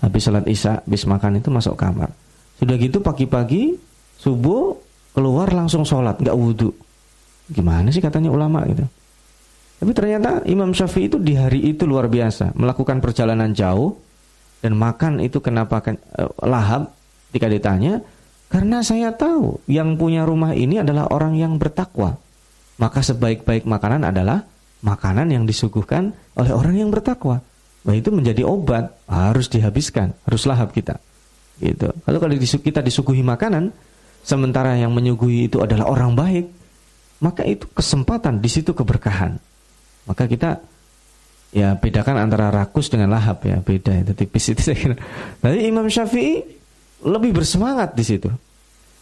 Habis 0.00 0.22
salat 0.24 0.46
Isya, 0.48 0.80
habis 0.86 1.04
makan 1.04 1.42
itu 1.42 1.52
masuk 1.52 1.76
kamar. 1.76 2.08
Sudah 2.56 2.80
gitu 2.80 3.04
pagi-pagi 3.04 3.76
subuh 4.16 4.72
keluar 5.12 5.52
langsung 5.52 5.84
sholat, 5.84 6.16
nggak 6.16 6.36
wudhu. 6.36 6.72
Gimana 7.52 7.92
sih 7.92 8.00
katanya 8.00 8.32
ulama 8.32 8.64
gitu. 8.64 8.88
Tapi 9.76 9.92
ternyata 9.92 10.40
Imam 10.48 10.72
Syafi'i 10.72 11.12
itu 11.12 11.20
di 11.20 11.36
hari 11.36 11.60
itu 11.68 11.84
luar 11.84 12.08
biasa, 12.08 12.56
melakukan 12.56 13.04
perjalanan 13.04 13.52
jauh 13.52 13.92
dan 14.64 14.72
makan 14.72 15.20
itu 15.20 15.44
kenapa 15.44 15.84
kan, 15.84 16.00
uh, 16.16 16.32
lahap 16.48 16.95
ketika 17.36 17.52
ditanya, 17.52 18.00
karena 18.48 18.80
saya 18.80 19.12
tahu 19.12 19.60
yang 19.68 20.00
punya 20.00 20.24
rumah 20.24 20.56
ini 20.56 20.80
adalah 20.80 21.12
orang 21.12 21.36
yang 21.36 21.60
bertakwa. 21.60 22.16
Maka 22.80 23.04
sebaik-baik 23.04 23.68
makanan 23.68 24.08
adalah 24.08 24.48
makanan 24.80 25.28
yang 25.28 25.44
disuguhkan 25.44 26.16
oleh 26.32 26.52
orang 26.56 26.80
yang 26.80 26.88
bertakwa. 26.88 27.44
Nah 27.84 27.92
itu 27.92 28.08
menjadi 28.08 28.40
obat, 28.48 28.96
harus 29.04 29.52
dihabiskan, 29.52 30.16
harus 30.24 30.48
lahap 30.48 30.72
kita. 30.72 30.96
Gitu. 31.60 31.92
Kalau 31.92 32.18
kalau 32.24 32.32
kita 32.40 32.80
disuguhi 32.80 33.20
makanan, 33.20 33.68
sementara 34.24 34.80
yang 34.80 34.96
menyuguhi 34.96 35.52
itu 35.52 35.60
adalah 35.60 35.92
orang 35.92 36.16
baik, 36.16 36.48
maka 37.20 37.44
itu 37.44 37.68
kesempatan 37.68 38.40
di 38.40 38.48
situ 38.48 38.72
keberkahan. 38.72 39.36
Maka 40.08 40.24
kita 40.24 40.64
ya 41.52 41.76
bedakan 41.76 42.16
antara 42.16 42.48
rakus 42.48 42.88
dengan 42.88 43.12
lahap 43.12 43.44
ya, 43.44 43.60
beda 43.60 43.92
itu 44.00 44.12
tipis 44.16 44.56
itu 44.56 44.60
saya 44.72 44.76
kira. 44.80 44.96
Tapi 45.44 45.68
Imam 45.68 45.84
Syafi'i 45.84 46.56
lebih 47.04 47.36
bersemangat 47.36 47.92
di 47.92 48.04
situ. 48.06 48.30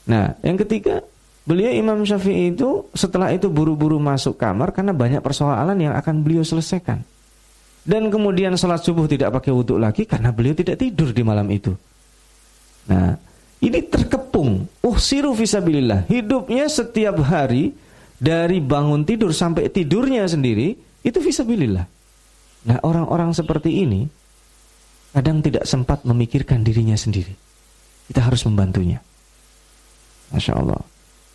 Nah, 0.09 0.35
yang 0.43 0.59
ketiga, 0.61 1.01
beliau 1.47 1.71
Imam 1.71 2.03
Syafi'i 2.03 2.53
itu 2.53 2.89
setelah 2.93 3.31
itu 3.31 3.49
buru-buru 3.49 4.01
masuk 4.01 4.37
kamar 4.41 4.75
karena 4.75 4.93
banyak 4.97 5.21
persoalan 5.23 5.79
yang 5.79 5.95
akan 5.97 6.25
beliau 6.25 6.43
selesaikan. 6.43 7.05
Dan 7.85 8.09
kemudian 8.09 8.57
sholat 8.57 8.81
subuh 8.81 9.05
tidak 9.05 9.29
pakai 9.37 9.53
wudhu 9.53 9.77
lagi 9.77 10.09
karena 10.09 10.33
beliau 10.33 10.57
tidak 10.57 10.81
tidur 10.81 11.13
di 11.13 11.21
malam 11.21 11.45
itu. 11.53 11.77
Nah, 12.89 13.13
ini 13.61 13.81
terkepung. 13.85 14.65
Uhsiru 14.81 15.37
visabilillah. 15.37 16.09
Hidupnya 16.09 16.65
setiap 16.69 17.21
hari 17.21 17.77
dari 18.17 18.65
bangun 18.65 19.05
tidur 19.05 19.37
sampai 19.37 19.69
tidurnya 19.69 20.25
sendiri 20.25 20.73
itu 21.05 21.19
visabilillah. 21.21 21.87
Nah, 22.65 22.79
orang-orang 22.81 23.37
seperti 23.37 23.85
ini 23.85 24.09
kadang 25.13 25.45
tidak 25.45 25.69
sempat 25.69 26.09
memikirkan 26.09 26.65
dirinya 26.65 26.97
sendiri. 26.97 27.37
Kita 28.11 28.21
harus 28.21 28.45
membantunya. 28.45 29.01
Masya 30.33 30.53
Allah. 30.57 30.81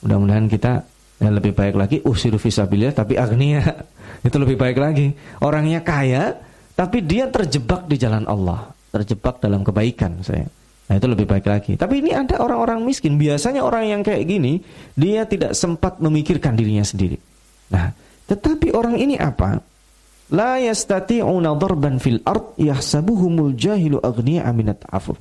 Mudah-mudahan 0.05 0.47
kita 0.47 0.85
ya, 1.19 1.29
lebih 1.29 1.51
baik 1.55 1.75
lagi 1.75 1.97
usiru 2.05 2.37
visabilillah 2.37 2.95
tapi 2.95 3.17
agnia. 3.19 3.63
itu 4.27 4.37
lebih 4.37 4.55
baik 4.59 4.77
lagi. 4.77 5.11
Orangnya 5.41 5.81
kaya 5.81 6.35
tapi 6.79 7.03
dia 7.03 7.27
terjebak 7.27 7.91
di 7.91 7.99
jalan 7.99 8.23
Allah, 8.23 8.71
terjebak 8.95 9.43
dalam 9.43 9.67
kebaikan 9.67 10.23
saya. 10.23 10.47
Nah 10.89 10.97
itu 10.97 11.05
lebih 11.05 11.29
baik 11.29 11.45
lagi. 11.45 11.77
Tapi 11.77 12.01
ini 12.01 12.15
ada 12.15 12.41
orang-orang 12.41 12.81
miskin. 12.81 13.19
Biasanya 13.19 13.61
orang 13.61 13.85
yang 13.85 14.01
kayak 14.01 14.25
gini, 14.25 14.57
dia 14.97 15.27
tidak 15.29 15.53
sempat 15.53 16.01
memikirkan 16.01 16.57
dirinya 16.57 16.81
sendiri. 16.81 17.19
Nah, 17.69 17.93
tetapi 18.25 18.73
orang 18.73 18.97
ini 18.97 19.13
apa? 19.19 19.61
La 20.33 20.57
yastati'una 20.57 21.53
darban 21.57 22.01
fil 22.01 22.21
ard 22.25 22.57
yahsabuhumul 22.57 23.53
jahilu 23.53 24.01
aghniya 24.01 24.49
aminat 24.49 24.81
afuf. 24.89 25.17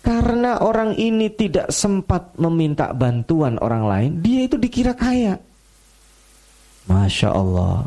Karena 0.00 0.64
orang 0.64 0.96
ini 0.96 1.28
tidak 1.28 1.68
sempat 1.68 2.32
meminta 2.40 2.88
bantuan 2.96 3.60
orang 3.60 3.84
lain, 3.84 4.10
dia 4.24 4.48
itu 4.48 4.56
dikira 4.56 4.96
kaya. 4.96 5.36
Masya 6.88 7.28
Allah. 7.30 7.84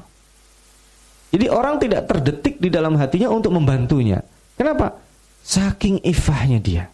Jadi 1.33 1.49
orang 1.49 1.81
tidak 1.81 2.05
terdetik 2.05 2.61
di 2.61 2.69
dalam 2.69 2.93
hatinya 2.93 3.33
untuk 3.33 3.57
membantunya. 3.57 4.21
Kenapa? 4.53 4.93
Saking 5.41 6.05
ifahnya 6.05 6.61
dia. 6.61 6.85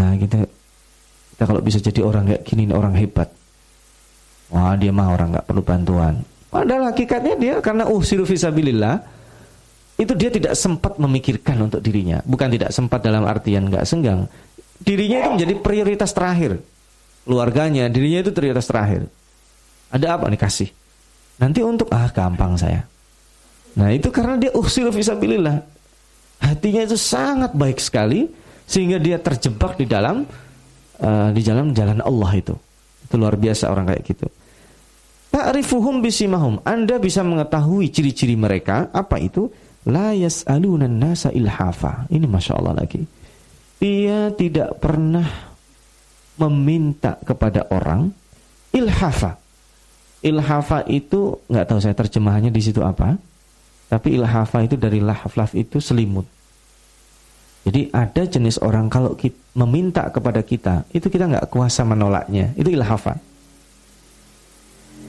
Nah 0.00 0.16
kita 0.16 0.48
kita 1.36 1.44
kalau 1.44 1.60
bisa 1.60 1.76
jadi 1.76 2.00
orang 2.00 2.32
kayak 2.32 2.42
gini 2.48 2.72
orang 2.72 2.96
hebat. 2.96 3.28
Wah 4.48 4.72
dia 4.80 4.88
mah 4.88 5.12
orang 5.12 5.36
nggak 5.36 5.46
perlu 5.46 5.60
bantuan. 5.60 6.24
Padahal 6.48 6.88
hakikatnya 6.88 7.34
dia 7.36 7.54
karena 7.60 7.84
usiru 7.84 8.24
fisabilillah 8.24 9.15
itu 9.96 10.12
dia 10.12 10.28
tidak 10.28 10.52
sempat 10.52 11.00
memikirkan 11.00 11.56
untuk 11.56 11.80
dirinya. 11.80 12.20
Bukan 12.28 12.52
tidak 12.52 12.70
sempat 12.72 13.00
dalam 13.00 13.24
artian 13.24 13.72
nggak 13.72 13.84
senggang. 13.88 14.28
Dirinya 14.76 15.24
itu 15.24 15.28
menjadi 15.40 15.54
prioritas 15.64 16.12
terakhir. 16.12 16.60
Keluarganya, 17.24 17.88
dirinya 17.88 18.28
itu 18.28 18.30
prioritas 18.30 18.68
terakhir. 18.68 19.08
Ada 19.88 20.20
apa 20.20 20.28
nih 20.28 20.40
kasih? 20.40 20.68
Nanti 21.40 21.64
untuk 21.64 21.88
ah 21.92 22.12
gampang 22.12 22.60
saya. 22.60 22.84
Nah 23.76 23.88
itu 23.92 24.12
karena 24.12 24.36
dia 24.36 24.52
usiru 24.52 24.92
fisabilillah. 24.92 25.64
Hatinya 26.44 26.84
itu 26.84 27.00
sangat 27.00 27.56
baik 27.56 27.80
sekali 27.80 28.28
sehingga 28.68 29.00
dia 29.00 29.16
terjebak 29.16 29.80
di 29.80 29.88
dalam 29.88 30.28
uh, 31.00 31.28
di 31.32 31.40
dalam 31.40 31.72
jalan 31.72 32.04
Allah 32.04 32.30
itu. 32.36 32.54
Itu 33.08 33.16
luar 33.16 33.40
biasa 33.40 33.72
orang 33.72 33.88
kayak 33.88 34.04
gitu. 34.04 34.26
Ta'rifuhum 35.32 36.00
bisimahum. 36.00 36.60
Anda 36.64 36.96
bisa 36.96 37.20
mengetahui 37.20 37.92
ciri-ciri 37.92 38.36
mereka. 38.36 38.88
Apa 38.92 39.20
itu? 39.20 39.52
La 39.86 40.10
yas'alunan 40.10 40.90
nasa 40.90 41.30
ilhafa. 41.30 42.10
Ini 42.10 42.26
Masya 42.26 42.58
Allah 42.58 42.74
lagi. 42.82 43.02
Dia 43.78 44.34
tidak 44.34 44.82
pernah 44.82 45.26
meminta 46.36 47.16
kepada 47.22 47.70
orang 47.70 48.10
ilhafa. 48.74 49.38
Ilhafa 50.26 50.82
itu 50.90 51.38
nggak 51.46 51.66
tahu 51.70 51.78
saya 51.78 51.94
terjemahannya 51.94 52.50
di 52.50 52.62
situ 52.62 52.82
apa. 52.82 53.14
Tapi 53.86 54.18
ilhafa 54.18 54.66
itu 54.66 54.74
dari 54.74 54.98
lahaf-laf 54.98 55.54
itu 55.54 55.78
selimut. 55.78 56.26
Jadi 57.66 57.90
ada 57.90 58.22
jenis 58.26 58.62
orang 58.62 58.86
kalau 58.86 59.14
kita 59.14 59.38
meminta 59.58 60.06
kepada 60.10 60.38
kita, 60.42 60.86
itu 60.94 61.10
kita 61.10 61.26
nggak 61.26 61.46
kuasa 61.50 61.82
menolaknya. 61.82 62.54
Itu 62.54 62.70
ilhafa. 62.70 63.18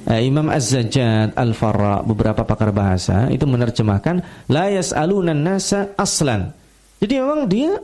Eh, 0.08 0.24
Imam 0.24 0.48
Az-Zajjad 0.48 1.36
Al-Farra 1.36 2.00
beberapa 2.00 2.48
pakar 2.48 2.72
bahasa 2.72 3.28
itu 3.28 3.44
menerjemahkan 3.44 4.48
la 4.48 4.72
yas'alunan 4.72 5.36
nasa 5.36 5.92
aslan. 6.00 6.56
Jadi 7.04 7.14
memang 7.20 7.44
dia 7.44 7.76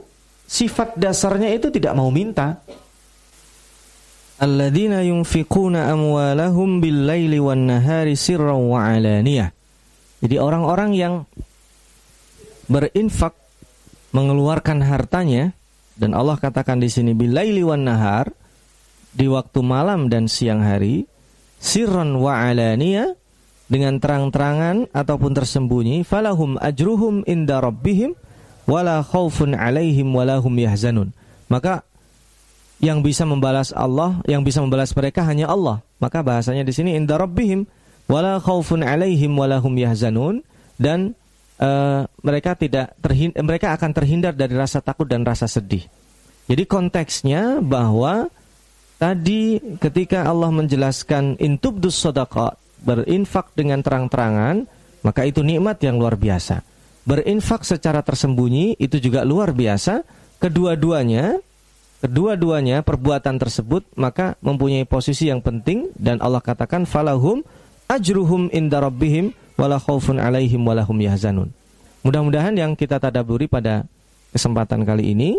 sifat 0.47 0.95
dasarnya 0.95 1.51
itu 1.51 1.67
tidak 1.67 1.91
mau 1.99 2.07
minta. 2.07 2.63
Alladzina 4.39 5.03
yunfiquna 5.03 5.91
amwalahum 5.91 6.79
bil-laili 6.79 7.43
wan-nahari 7.43 8.15
sirran 8.15 8.71
wa 8.71 8.87
alaniyah. 8.87 9.51
Jadi 10.23 10.35
orang-orang 10.39 10.95
yang 10.95 11.13
berinfak 12.71 13.35
mengeluarkan 14.15 14.79
hartanya 14.79 15.51
dan 15.99 16.15
Allah 16.15 16.39
katakan 16.39 16.79
di 16.79 16.87
sini 16.87 17.11
bilaili 17.11 17.67
wan 17.67 17.83
nahar 17.83 18.31
di 19.11 19.27
waktu 19.27 19.59
malam 19.59 20.07
dan 20.07 20.31
siang 20.31 20.63
hari 20.63 21.03
sirran 21.63 22.19
wa 22.19 22.43
alaniya 22.43 23.15
dengan 23.71 23.95
terang-terangan 24.03 24.91
ataupun 24.91 25.31
tersembunyi 25.31 26.03
falahum 26.03 26.59
ajruhum 26.59 27.23
inda 27.23 27.63
rabbihim 27.63 28.11
wala 28.67 28.99
khaufun 28.99 29.55
alaihim 29.55 30.11
wala 30.11 30.43
hum 30.43 30.51
yahzanun. 30.59 31.15
Maka 31.47 31.87
yang 32.83 32.99
bisa 32.99 33.23
membalas 33.23 33.71
Allah 33.71 34.19
yang 34.27 34.43
bisa 34.43 34.59
membalas 34.59 34.91
mereka 34.91 35.23
hanya 35.23 35.47
Allah. 35.47 35.79
Maka 36.03 36.19
bahasanya 36.19 36.67
di 36.67 36.75
sini 36.75 36.99
inda 36.99 37.15
rabbihim 37.15 37.63
wala 38.11 38.43
khaufun 38.43 38.83
alaihim 38.83 39.31
wala 39.39 39.63
hum 39.63 39.79
yahzanun. 39.79 40.43
Dan 40.75 41.15
uh, 41.63 42.03
mereka 42.19 42.59
tidak 42.59 42.91
mereka 43.39 43.71
akan 43.71 43.91
terhindar 43.95 44.35
dari 44.35 44.51
rasa 44.51 44.83
takut 44.83 45.07
dan 45.07 45.23
rasa 45.23 45.47
sedih. 45.47 45.87
Jadi 46.51 46.67
konteksnya 46.67 47.63
bahwa 47.63 48.27
tadi 49.03 49.59
ketika 49.83 50.23
Allah 50.23 50.47
menjelaskan 50.47 51.35
intubdus 51.35 51.99
sodaka 51.99 52.55
berinfak 52.87 53.51
dengan 53.51 53.83
terang-terangan 53.83 54.63
maka 55.03 55.27
itu 55.27 55.43
nikmat 55.43 55.83
yang 55.83 55.99
luar 55.99 56.15
biasa. 56.15 56.63
Berinfak 57.03 57.67
secara 57.67 57.99
tersembunyi 57.99 58.79
itu 58.79 58.95
juga 59.03 59.27
luar 59.27 59.51
biasa. 59.51 60.07
Kedua-duanya 60.39 61.35
kedua-duanya 61.99 62.79
perbuatan 62.79 63.35
tersebut 63.43 63.83
maka 63.99 64.39
mempunyai 64.39 64.87
posisi 64.87 65.27
yang 65.27 65.43
penting 65.43 65.91
dan 65.99 66.23
Allah 66.23 66.39
katakan 66.39 66.87
falahum 66.87 67.43
ajruhum 67.91 68.47
inda 68.55 68.79
rabbihim 68.79 69.35
wala 69.59 69.83
khaufun 69.83 70.15
alaihim 70.15 70.63
wala 70.63 70.87
hum 70.87 71.03
yahzanun. 71.03 71.51
Mudah-mudahan 72.07 72.55
yang 72.55 72.71
kita 72.79 73.03
tadaburi 73.03 73.51
pada 73.51 73.83
kesempatan 74.31 74.87
kali 74.87 75.11
ini 75.11 75.35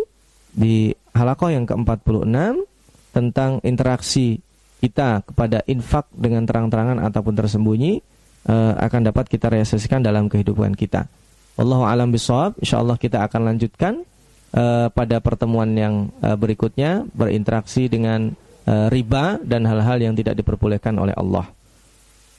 di 0.53 0.93
halakoh 1.17 1.49
yang 1.49 1.65
ke-46 1.65 2.74
tentang 3.15 3.63
interaksi 3.63 4.43
kita 4.83 5.23
kepada 5.23 5.63
infak 5.71 6.11
dengan 6.11 6.43
terang-terangan 6.43 6.99
ataupun 6.99 7.31
tersembunyi 7.31 8.03
uh, 8.51 8.75
akan 8.75 9.07
dapat 9.07 9.31
kita 9.31 9.47
realisasikan 9.47 10.03
dalam 10.03 10.27
kehidupan 10.27 10.75
kita. 10.75 11.07
Allahu 11.55 11.87
alam 11.87 12.11
bisawab. 12.11 12.59
Insyaallah 12.59 12.99
kita 12.99 13.23
akan 13.23 13.55
lanjutkan 13.55 14.03
uh, 14.51 14.91
pada 14.91 15.23
pertemuan 15.23 15.71
yang 15.71 16.11
uh, 16.19 16.35
berikutnya 16.35 17.07
berinteraksi 17.15 17.87
dengan 17.87 18.35
uh, 18.67 18.91
riba 18.91 19.39
dan 19.39 19.63
hal-hal 19.63 19.95
yang 20.03 20.13
tidak 20.13 20.35
diperbolehkan 20.35 20.99
oleh 20.99 21.15
Allah. 21.15 21.47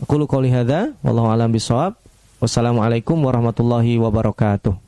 Aku 0.05 0.21
qouli 0.29 0.53
hadza 0.53 0.93
alam 1.01 1.49
bisawab. 1.49 1.97
Wassalamualaikum 2.37 3.17
warahmatullahi 3.17 3.97
wabarakatuh. 3.97 4.86